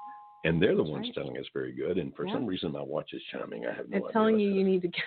[0.44, 1.14] And they're the That's ones right.
[1.14, 1.98] telling us very good.
[1.98, 2.34] And for Yeah.
[2.34, 3.64] some reason, my watch is chiming.
[3.66, 4.12] I have no it's idea.
[4.12, 5.04] telling you that you need to get.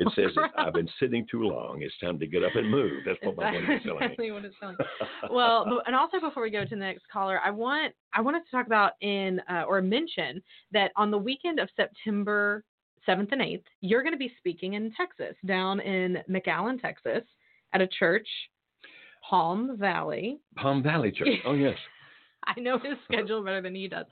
[0.00, 0.36] It says.
[0.58, 1.82] I've been sitting too long.
[1.82, 3.02] It's time to get up and move.
[3.06, 4.76] That's what my watch is telling exactly what it's telling.
[5.30, 8.50] well, and also before we go to the next caller, I want I wanted to
[8.50, 10.42] talk about in uh, or mention
[10.72, 12.64] that on the weekend of September
[13.06, 17.22] seventh and eighth, you're going to be speaking in Texas, down in McAllen, Texas,
[17.72, 18.26] at a church,
[19.28, 20.38] Palm Valley.
[20.56, 21.28] Palm Valley Church.
[21.46, 21.76] Oh yes.
[22.46, 24.06] I know his schedule better than he does.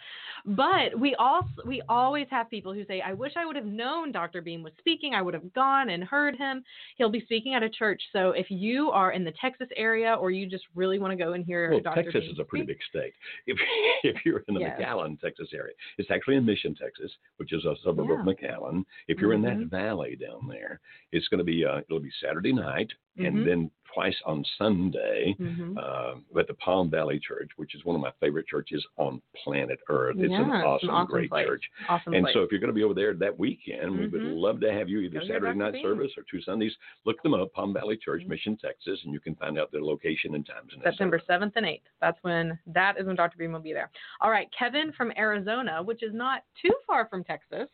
[0.45, 4.11] But we also we always have people who say, "I wish I would have known
[4.13, 4.43] Dr.
[4.43, 5.15] Beam was speaking.
[5.15, 6.65] I would have gone and heard him."
[6.97, 8.03] He'll be speaking at a church.
[8.13, 11.33] So if you are in the Texas area or you just really want to go
[11.35, 12.03] and hear Well, Dr.
[12.05, 13.15] Texas Beam is a pretty speak- big state.
[13.47, 13.59] If
[14.05, 14.81] if you're in the Yes.
[14.81, 18.85] McAllen, Texas area, it's actually in Mission, Texas, which is a suburb of McAllen.
[19.09, 19.61] If you're in Mhm.
[19.71, 20.81] that valley down there,
[21.13, 23.27] it's going to be uh, it'll be Saturday night Mhm.
[23.29, 25.35] and then twice on Sunday.
[25.39, 25.77] Mhm.
[25.77, 29.79] Uh, at the Palm Valley Church, which is one of my favorite churches on planet
[29.89, 30.17] Earth.
[30.19, 31.47] It's Yeah, an awesome, an awesome great place.
[31.47, 31.71] church.
[31.89, 32.35] Awesome and place.
[32.35, 34.37] so if you're going to be over there that weekend, we would Mhm.
[34.41, 36.77] love to have you either Go Saturday night service or two Sundays.
[37.05, 38.29] Look them up, Palm Valley Church, Mhm.
[38.29, 40.73] Mission, Texas, and you can find out their location and times.
[40.73, 41.89] And September 7th and 8th.
[42.01, 43.37] That's when that is when Dr.
[43.39, 43.91] Beam will be there.
[44.21, 47.69] All right, Kevin from Arizona, which is not too far from Texas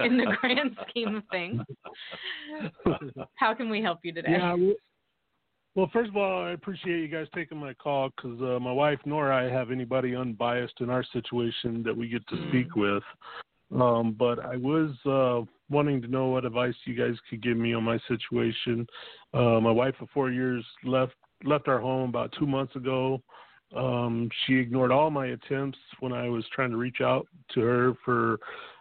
[0.00, 1.62] in the grand scheme of things.
[3.36, 4.32] How can we help you today?
[4.32, 4.56] Yeah.
[5.74, 9.00] Well, first of all, I appreciate you guys taking my call because uh, my wife
[9.04, 12.48] nor I have anybody unbiased in our situation that we get to Mm.
[12.48, 13.02] speak with.
[13.74, 17.74] Um, but I was uh, wanting to know what advice you guys could give me
[17.74, 18.86] on my situation.
[19.32, 23.20] Uh, my wife of four years left left our home about two months ago.
[23.74, 27.94] Um, she ignored all my attempts when I was trying to reach out to her
[28.04, 28.38] for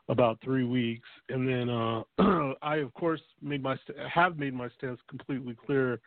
[0.09, 4.69] about three weeks, and then uh, I, of course, made my st- have made my
[4.77, 5.99] stance completely clear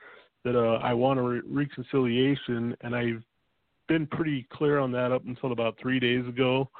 [0.47, 3.23] that uh, I want a re- reconciliation, and I've
[3.89, 6.71] been pretty clear on that up until about three days ago.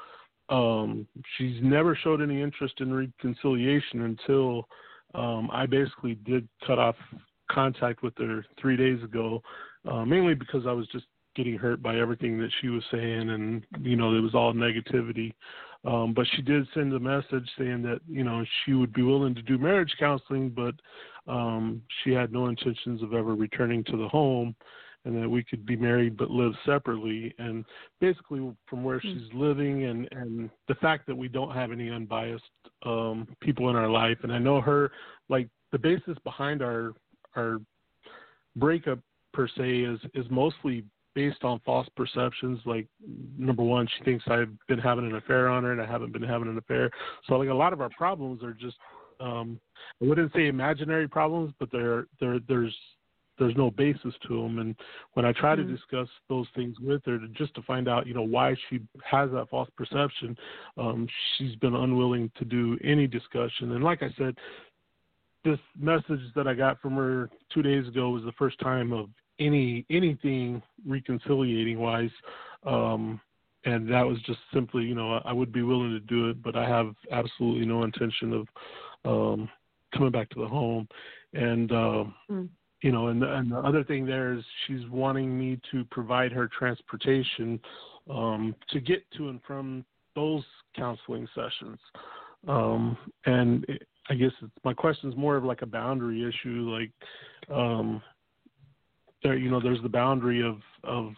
[0.47, 1.05] Um,
[1.37, 4.65] she's never showed any interest in reconciliation until
[5.13, 6.95] um, I basically did cut off
[7.51, 9.41] contact with her three days ago,
[9.85, 11.05] uh, mainly because I was just
[11.37, 15.33] getting hurt by everything that she was saying, and you know it was all negativity.
[15.85, 19.35] Um, but she did send a message saying that you know she would be willing
[19.35, 20.73] to do marriage counseling, but
[21.31, 24.55] um, she had no intentions of ever returning to the home.
[25.05, 27.33] and that we could be married but live separately.
[27.37, 27.63] And
[28.01, 29.19] basically, from where mm-hmm.
[29.19, 32.43] she's living, and and the fact that we don't have any unbiased
[32.83, 34.91] um, people in our life, and I know her
[35.29, 36.93] like the basis behind our
[37.35, 37.59] our
[38.55, 38.99] breakup
[39.33, 40.83] per se is is mostly
[41.17, 42.59] based on false perceptions.
[42.63, 42.85] Like
[43.39, 46.21] number one, she thinks I've been having an affair on her, and I haven't been
[46.21, 46.91] having an affair.
[47.25, 48.75] So like a lot of our problems are just
[49.19, 49.59] um,
[49.99, 52.75] I wouldn't say imaginary problems, but there there there's
[53.39, 54.59] there's no basis to them.
[54.59, 54.75] And
[55.13, 55.67] when I try mm-hmm.
[55.67, 58.79] to discuss those things with her, to, just to find out, you know, why she
[59.03, 60.37] has that false perception,
[60.77, 61.07] um,
[61.37, 63.71] she's been unwilling to do any discussion.
[63.71, 64.35] And like I said,
[65.43, 69.09] this message that I got from her two days ago was the first time of
[69.39, 72.11] any anything reconciliating wise.
[72.65, 73.21] Um,
[73.65, 76.55] and that was just simply, you know, I would be willing to do it, but
[76.55, 78.47] I have absolutely no intention of
[79.03, 79.49] um,
[79.93, 80.87] coming back to the home.
[81.33, 82.47] And uh, mm.
[82.81, 86.31] you know, and the, and the other thing there is she's wanting me to provide
[86.31, 87.59] her transportation
[88.09, 89.83] um, to get to and from
[90.15, 90.43] those
[90.75, 91.79] counseling sessions.
[92.47, 94.31] Um, and it, I guess
[94.63, 96.91] my question is more of like a boundary issue, like
[97.53, 98.01] um,
[99.23, 101.13] there, you know, there's the boundary of of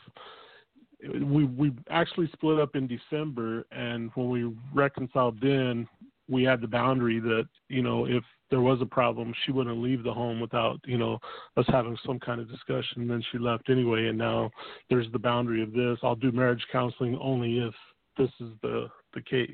[1.22, 5.88] we we actually split up in December, and when we reconciled then,
[6.28, 10.04] we had the boundary that you know if there was a problem, she wouldn't leave
[10.04, 11.20] the home without you know
[11.58, 13.02] us having some kind of discussion.
[13.02, 14.52] And then she left anyway, and now
[14.89, 15.97] there's the boundary of this.
[16.04, 17.74] I'll do marriage counseling only if
[18.18, 19.50] this is the the case.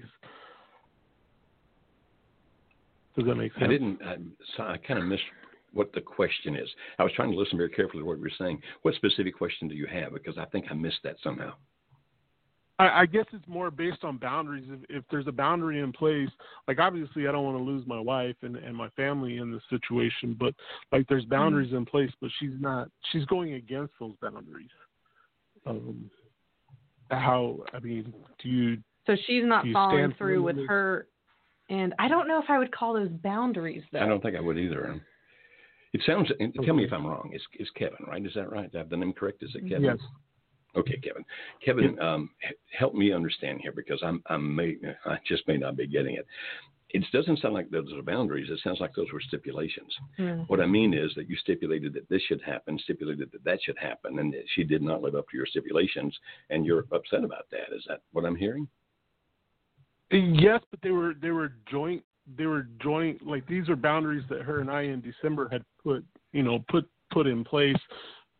[3.17, 3.63] Does that make sense?
[3.65, 4.01] I didn't.
[4.03, 4.15] I,
[4.57, 5.23] so I kind of missed
[5.75, 6.67] what the question is.
[6.97, 8.59] I was trying to listen very carefully to what you were saying.
[8.81, 10.13] What specific question do you have?
[10.13, 11.53] Because I think I missed that somehow.
[12.79, 14.65] I, I guess it's more based on boundaries.
[14.69, 16.29] If, if there's a boundary in place,
[16.67, 19.61] like obviously I don't want to lose my wife and, and my family in this
[19.69, 20.53] situation, but
[20.91, 21.77] like there's boundaries mm-hmm.
[21.77, 22.89] in place, but she's not.
[23.11, 24.69] She's going against those boundaries.
[25.65, 26.09] Um,
[27.11, 27.59] how?
[27.73, 28.77] I mean, do you?
[29.07, 31.07] So she's not following through with her,
[31.69, 33.83] and I don't know if I would call those boundaries.
[33.91, 33.99] Though.
[33.99, 35.01] I don't think I would either.
[35.95, 36.29] It sounds.
[36.65, 37.31] Tell me if I'm wrong.
[37.33, 38.25] Is it's Kevin, right?
[38.25, 38.69] Is that right?
[38.69, 39.41] Do I have the name correct?
[39.43, 39.85] Is it Kevin?
[39.85, 39.97] Yes.
[40.75, 41.23] Okay, Kevin.
[41.63, 42.31] Kevin, um,
[42.77, 44.75] help me understand here because I'm, I'm may,
[45.05, 46.27] I just may not be getting it.
[46.89, 48.49] It doesn't sound like those are boundaries.
[48.49, 49.93] It sounds like those were stipulations.
[50.19, 50.49] Mm.
[50.49, 53.77] What I mean is that you stipulated that this should happen, stipulated that that should
[53.77, 56.13] happen, and she did not live up to your stipulations,
[56.49, 57.73] and you're upset about that.
[57.73, 58.67] Is that what I'm hearing?
[60.11, 62.03] Yes, but they were they were joint
[62.37, 66.03] they were joint like these are boundaries that her and I in December had put
[66.31, 67.77] you know put put in place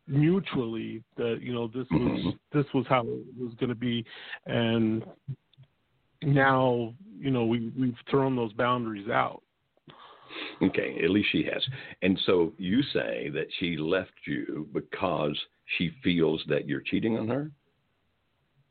[0.08, 2.30] mutually that you know this was mm-hmm.
[2.58, 4.04] this was how it was going to be.
[4.46, 5.04] And
[6.22, 9.42] now you know we we've thrown those boundaries out.
[10.62, 11.62] Okay at least she has.
[12.02, 15.38] And so you say that she left you because
[15.78, 17.50] she feels that you're cheating on her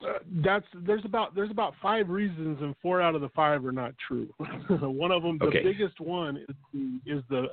[0.05, 3.71] uh, that's there's about there's about five reasons and four out of the five are
[3.71, 4.27] not true
[4.79, 5.63] one of them the okay.
[5.63, 7.47] biggest one is the, is the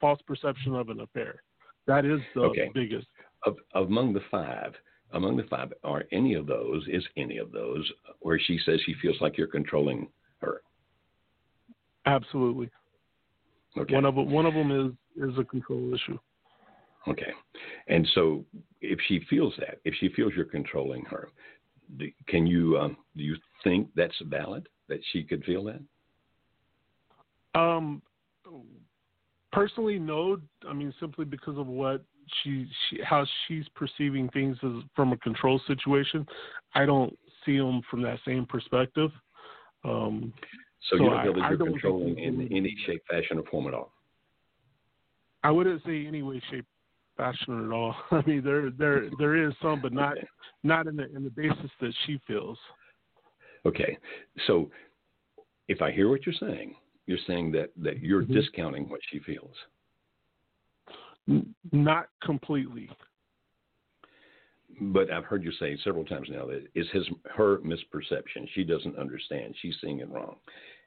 [0.00, 1.42] false perception of an affair
[1.88, 2.70] that is the okay.
[2.72, 3.06] biggest.
[3.44, 4.74] Of, among the five,
[5.12, 7.90] among the five, are any of those, is any of those
[8.20, 10.06] where she says she feels like you're controlling
[10.42, 10.60] her?
[12.04, 12.68] Absolutely.
[13.76, 13.94] Okay.
[13.94, 16.18] One of them, one of them is is a control issue.
[17.10, 17.32] Okay.
[17.88, 18.44] And so,
[18.80, 21.28] if she feels that, if she feels you're controlling her,
[22.26, 25.80] can you um, do you think that's valid that she could feel that?
[27.58, 28.02] Um,
[29.52, 30.38] personally, no.
[30.68, 32.02] I mean, simply because of what
[32.42, 36.26] she, she how she's perceiving things as from a control situation.
[36.74, 39.10] I don't see them from that same perspective.
[39.84, 40.32] Um,
[40.90, 43.74] so, so you don't feel that you're controlling in any shape, fashion, or form at
[43.74, 43.92] all.
[45.42, 46.66] I wouldn't say any way, shape,
[47.18, 47.94] fashion at all.
[48.10, 50.16] I mean, there there there is some, but not
[50.62, 52.56] not in the in the basis that she feels.
[53.66, 53.98] Okay,
[54.46, 54.70] so
[55.68, 56.74] if I hear what you're saying,
[57.06, 58.32] you're saying that that you're mm-hmm.
[58.32, 59.54] discounting what she feels.
[61.72, 62.88] Not completely.
[64.80, 68.48] But I've heard you say several times now that it's his her misperception.
[68.54, 69.54] She doesn't understand.
[69.60, 70.36] She's seeing it wrong,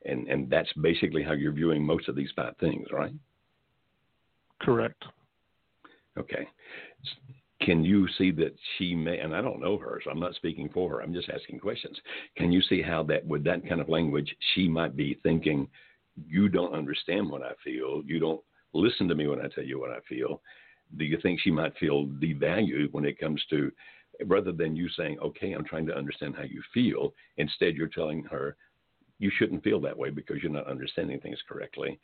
[0.05, 3.13] and and that's basically how you're viewing most of these five things, right?
[4.61, 5.03] Correct.
[6.17, 6.47] Okay.
[7.61, 9.19] Can you see that she may?
[9.19, 11.01] And I don't know her, so I'm not speaking for her.
[11.01, 11.97] I'm just asking questions.
[12.35, 15.67] Can you see how that with that kind of language, she might be thinking
[16.27, 18.01] you don't understand what I feel.
[18.05, 18.41] You don't
[18.73, 20.41] listen to me when I tell you what I feel.
[20.97, 23.71] Do you think she might feel devalued when it comes to,
[24.25, 28.23] rather than you saying, okay, I'm trying to understand how you feel, instead you're telling
[28.23, 28.57] her,
[29.21, 31.99] you shouldn't feel that way because you're not understanding things correctly.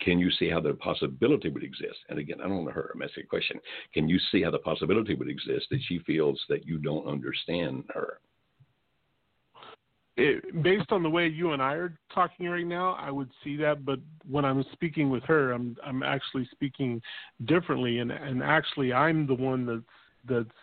[0.00, 1.98] Can you see how the possibility would exist?
[2.08, 2.92] And again, I don't know her.
[2.94, 3.58] I'm asking a question.
[3.92, 7.84] Can you see how the possibility would exist that she feels that you don't understand
[7.92, 8.20] her?
[10.16, 13.56] It, based on the way you and I are talking right now, I would see
[13.56, 13.84] that.
[13.84, 13.98] But
[14.30, 17.02] when I'm speaking with her, I'm I'm actually speaking
[17.44, 19.82] differently, and and actually I'm the one that's
[20.26, 20.58] that's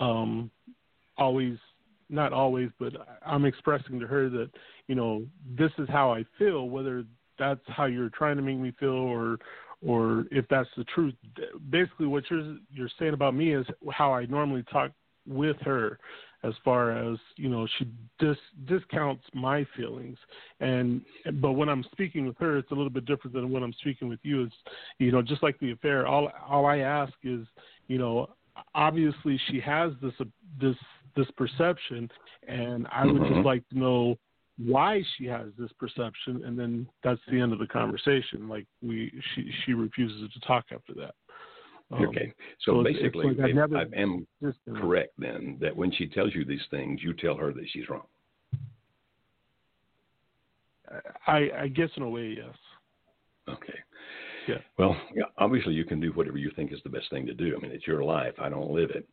[0.00, 0.50] um,
[1.16, 1.56] always
[2.10, 2.92] not always, but
[3.24, 4.50] I'm expressing to her that
[4.88, 5.24] you know
[5.56, 7.04] this is how I feel, whether
[7.38, 9.38] that's how you're trying to make me feel or
[9.84, 11.14] or if that's the truth.
[11.70, 14.92] Basically, what you're you're saying about me is how I normally talk
[15.26, 15.98] with her,
[16.42, 17.88] as far as you know, she
[18.18, 18.36] dis
[18.66, 20.18] discounts my feelings,
[20.60, 21.02] and
[21.40, 24.08] but when I'm speaking with her, it's a little bit different than when I'm speaking
[24.08, 24.44] with you.
[24.44, 24.54] It's
[24.98, 26.06] you know, just like the affair.
[26.06, 27.46] All all I ask is,
[27.88, 28.30] you know,
[28.74, 30.14] obviously she has this
[30.60, 30.76] this
[31.16, 32.10] this perception,
[32.46, 33.34] and I would mm-hmm.
[33.34, 34.18] just like to know
[34.58, 38.48] why she has this perception, and then that's the end of the conversation.
[38.48, 41.14] Like we, she she refuses to talk after that.
[41.92, 42.32] Um, okay,
[42.64, 44.26] so, so basically, like I am
[44.76, 48.04] correct then that when she tells you these things, you tell her that she's wrong.
[51.26, 52.54] I, I guess in a way, yes.
[53.48, 53.78] Okay.
[54.48, 54.56] Yeah.
[54.78, 57.54] Well, yeah, obviously you can do whatever you think is the best thing to do.
[57.56, 58.34] I mean, it's your life.
[58.40, 59.06] I don't live it.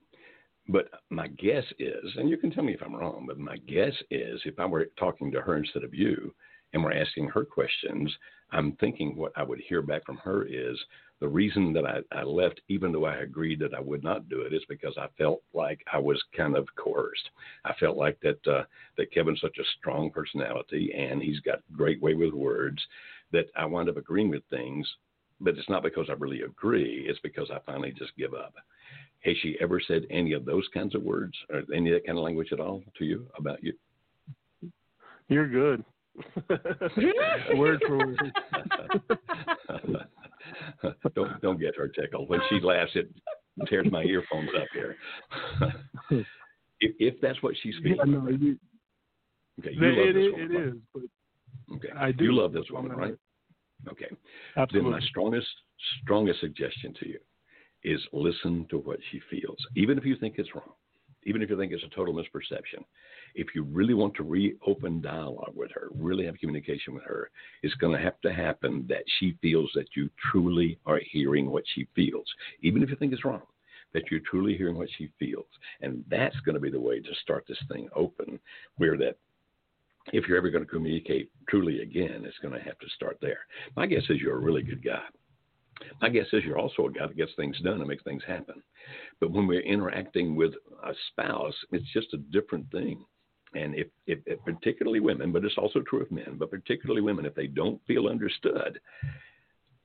[0.70, 3.94] But my guess is, and you can tell me if I'm wrong, but my guess
[4.12, 6.34] is if I were talking to her instead of you
[6.74, 8.14] and we're asking her questions,
[8.52, 10.78] I'm thinking what I would hear back from her is
[11.20, 14.42] the reason that I, I left, even though I agreed that I would not do
[14.42, 17.30] it, is because I felt like I was kind of coerced.
[17.66, 18.64] I felt like that uh,
[18.98, 22.82] that Kevin's such a strong personality and he's got great way with words
[23.32, 24.88] that I wound up agreeing with things,
[25.40, 27.06] but it's not because I really agree.
[27.08, 28.54] It's because I finally just give up.
[29.22, 32.18] Has she ever said any of those kinds of words or any of that kind
[32.18, 33.74] of language at all to you about you?
[35.28, 35.84] You're good.
[37.56, 38.34] word for word.
[41.16, 42.30] don't don't get her tickled.
[42.30, 43.10] When she laughs, it
[43.68, 44.96] tears my earphones up here.
[46.80, 47.98] if, if that's what she's feeling.
[47.98, 48.58] Yeah, no, you,
[49.60, 50.52] okay, you love it, this woman.
[50.52, 50.68] It right?
[50.68, 51.04] is, but
[51.76, 52.24] okay, I do.
[52.24, 53.16] You love this woman, right?
[53.90, 54.08] Okay.
[54.56, 54.92] Absolutely.
[54.92, 55.48] Then my strongest
[56.02, 57.20] strongest suggestion to you
[57.88, 60.74] is listen to what she feels, even if you think it's wrong,
[61.24, 62.84] even if you think it's a total misperception.
[63.34, 67.30] If you really want to reopen dialogue with her, really have communication with her,
[67.64, 71.64] it's going to have to happen that she feels that you truly are hearing what
[71.76, 72.26] she feels,
[72.62, 73.44] even if you think it's wrong.
[73.94, 75.48] That you're truly hearing what she feels,
[75.82, 78.38] and that's going to be the way to start this thing open.
[78.76, 79.16] Where that
[80.12, 83.40] if you're ever going to communicate truly again, it's going to have to start there.
[83.78, 85.04] My guess is you're a really good guy.
[86.02, 88.62] My guess is you're also a guy that gets things done and makes things happen.
[89.20, 90.54] But when we're interacting with
[90.84, 93.06] a spouse, it's just a different thing.
[93.54, 97.26] And if, if, if, particularly women, but it's also true of men, but particularly women,
[97.26, 98.80] if they don't feel understood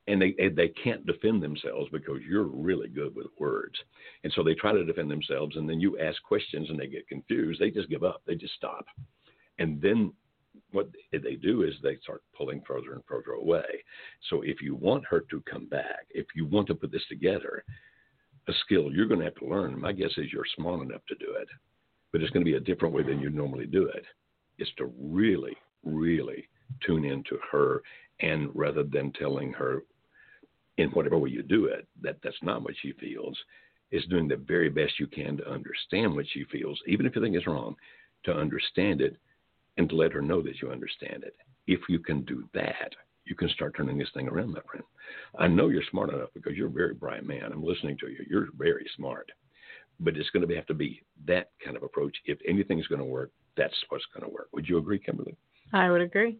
[0.07, 3.75] and they they can't defend themselves because you're really good with words,
[4.23, 7.07] and so they try to defend themselves, and then you ask questions and they get
[7.07, 8.85] confused, they just give up, they just stop,
[9.59, 10.11] and then
[10.73, 13.63] what they do is they start pulling further and further away.
[14.29, 17.63] So if you want her to come back, if you want to put this together,
[18.47, 19.79] a skill you're going to have to learn.
[19.79, 21.47] My guess is you're smart enough to do it,
[22.11, 24.03] but it's going to be a different way than you normally do it.
[24.59, 26.47] Is to really, really
[26.85, 27.81] tune into her,
[28.19, 29.83] and rather than telling her
[30.77, 33.37] in whatever way you do it that that's not what she feels,
[33.91, 37.21] is doing the very best you can to understand what she feels, even if you
[37.21, 37.75] think it's wrong,
[38.25, 39.17] to understand it
[39.77, 41.35] and to let her know that you understand it.
[41.67, 42.91] If you can do that,
[43.25, 44.83] you can start turning this thing around, my friend.
[45.39, 47.51] I know you're smart enough because you're a very bright man.
[47.51, 48.25] I'm listening to you.
[48.29, 49.31] You're very smart.
[49.99, 52.15] But it's going to have to be that kind of approach.
[52.25, 54.49] If anything's going to work, that's what's going to work.
[54.53, 55.37] Would you agree, Kimberly?
[55.71, 56.37] I would agree.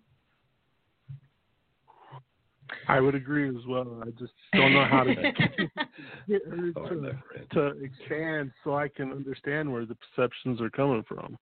[2.87, 4.01] I would agree as well.
[4.01, 5.15] I just don't know how to
[6.27, 7.17] get her to,
[7.53, 11.37] to expand so I can understand where the perceptions are coming from.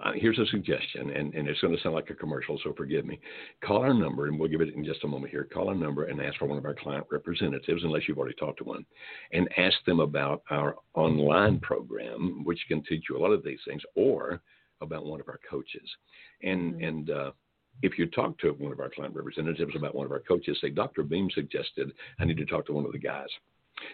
[0.00, 3.04] Uh, here's a suggestion, and, and it's going to sound like a commercial, so forgive
[3.04, 3.18] me.
[3.64, 5.48] Call our number, and we'll give it in just a moment here.
[5.52, 8.58] Call our number and ask for one of our client representatives, unless you've already talked
[8.58, 8.84] to one,
[9.32, 13.58] and ask them about our online program, which can teach you a lot of these
[13.66, 14.40] things, or
[14.80, 15.88] about one of our coaches.
[16.42, 16.84] And mm-hmm.
[16.84, 17.30] and uh,
[17.82, 20.70] if you talk to one of our client representatives about one of our coaches, say,
[20.70, 21.02] Dr.
[21.02, 23.28] Beam suggested I need to talk to one of the guys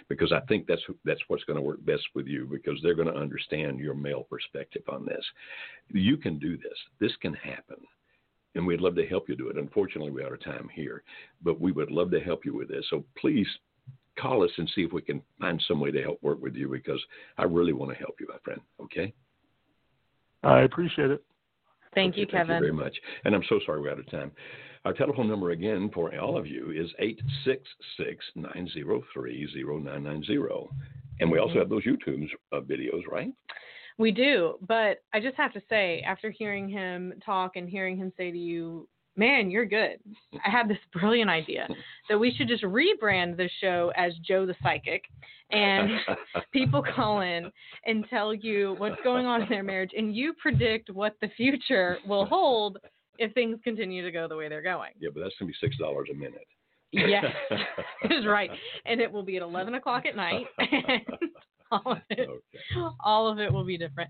[0.09, 3.13] because I think that's that's what's going to work best with you because they're going
[3.13, 5.25] to understand your male perspective on this.
[5.89, 6.79] You can do this.
[7.01, 7.77] This can happen.
[8.57, 9.59] And we'd love to help you do it.
[9.59, 11.03] Unfortunately, we're out of time here,
[11.43, 12.85] but we would love to help you with this.
[12.89, 13.49] So please
[14.19, 16.69] call us and see if we can find some way to help work with you
[16.69, 17.03] because
[17.37, 18.61] I really want to help you, my friend.
[18.81, 19.13] Okay?
[20.45, 21.25] I appreciate it.
[21.95, 22.47] Thank okay, you, Kevin.
[22.47, 22.97] Thank you very much.
[23.25, 24.31] And I'm so sorry we're out of time.
[24.85, 26.91] Our telephone number again for all of you is
[28.37, 30.69] 866-903-0990.
[31.21, 33.33] And we also have those YouTube uh, videos, right?
[33.97, 38.13] We do, but I just have to say, after hearing him talk and hearing him
[38.17, 40.01] say to you, "Man, you're good,"
[40.45, 41.69] I had this brilliant idea
[42.11, 45.05] that we should just rebrand the show as Joe the Psychic,
[45.53, 45.93] and
[46.53, 47.53] people call in
[47.87, 51.99] and tell you what's going on in their marriage, and you predict what the future
[52.05, 52.79] will hold
[53.19, 54.91] if things continue to go the way they're going.
[55.01, 56.47] yeah, but that's going to be $6 a minute.
[56.93, 57.25] Yes,
[58.11, 58.51] is right,
[58.87, 60.47] and it will be at 11 o'clock at night.
[61.73, 62.87] All of it Okay.
[63.03, 64.09] all of it will be different.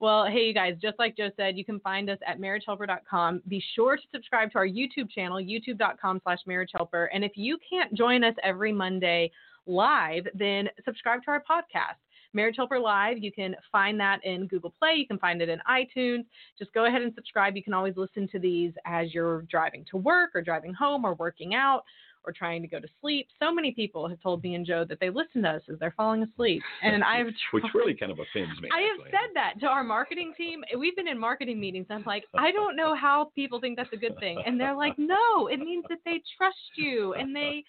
[0.00, 3.42] Well, hey, you guys, just like Joe said, you can find us at marriagehelper.com.
[3.48, 7.06] Be sure to subscribe to our YouTube channel, youtube.com slash marriagehelper.
[7.14, 9.30] And if you can't join us every Monday
[9.66, 11.96] live, then subscribe to our podcast.
[12.36, 14.94] Marriage Helper Live, you can find that in Google Play.
[14.96, 16.24] You can find it in iTunes.
[16.58, 17.56] Just go ahead and subscribe.
[17.56, 21.14] You can always listen to these as you're driving to work or driving home or
[21.14, 21.82] working out
[22.26, 23.28] or trying to go to sleep.
[23.40, 25.94] So many people have told me and Joe that they listen to us as they're
[25.96, 26.62] falling asleep.
[26.82, 28.68] And I've Which really kind of offends me.
[28.74, 29.10] I have actually.
[29.12, 30.62] said that to our marketing team.
[30.76, 31.86] We've been in marketing meetings.
[31.88, 34.42] I'm like, I don't know how people think that's a good thing.
[34.44, 37.64] And they're like, no, it means that they trust you and they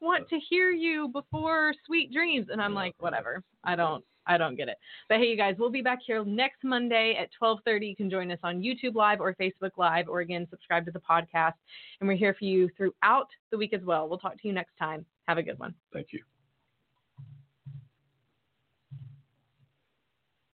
[0.00, 2.48] want to hear you before sweet dreams.
[2.50, 3.42] And I'm like, whatever.
[3.64, 4.04] I don't.
[4.26, 4.76] I don't get it.
[5.08, 7.88] But hey, you guys, we'll be back here next Monday at 12:30.
[7.88, 11.00] You can join us on YouTube Live or Facebook Live, or again, subscribe to the
[11.00, 11.54] podcast.
[12.00, 14.08] And we're here for you throughout the week as well.
[14.08, 15.04] We'll talk to you next time.
[15.26, 15.74] Have a good one.
[15.92, 16.29] Thank you.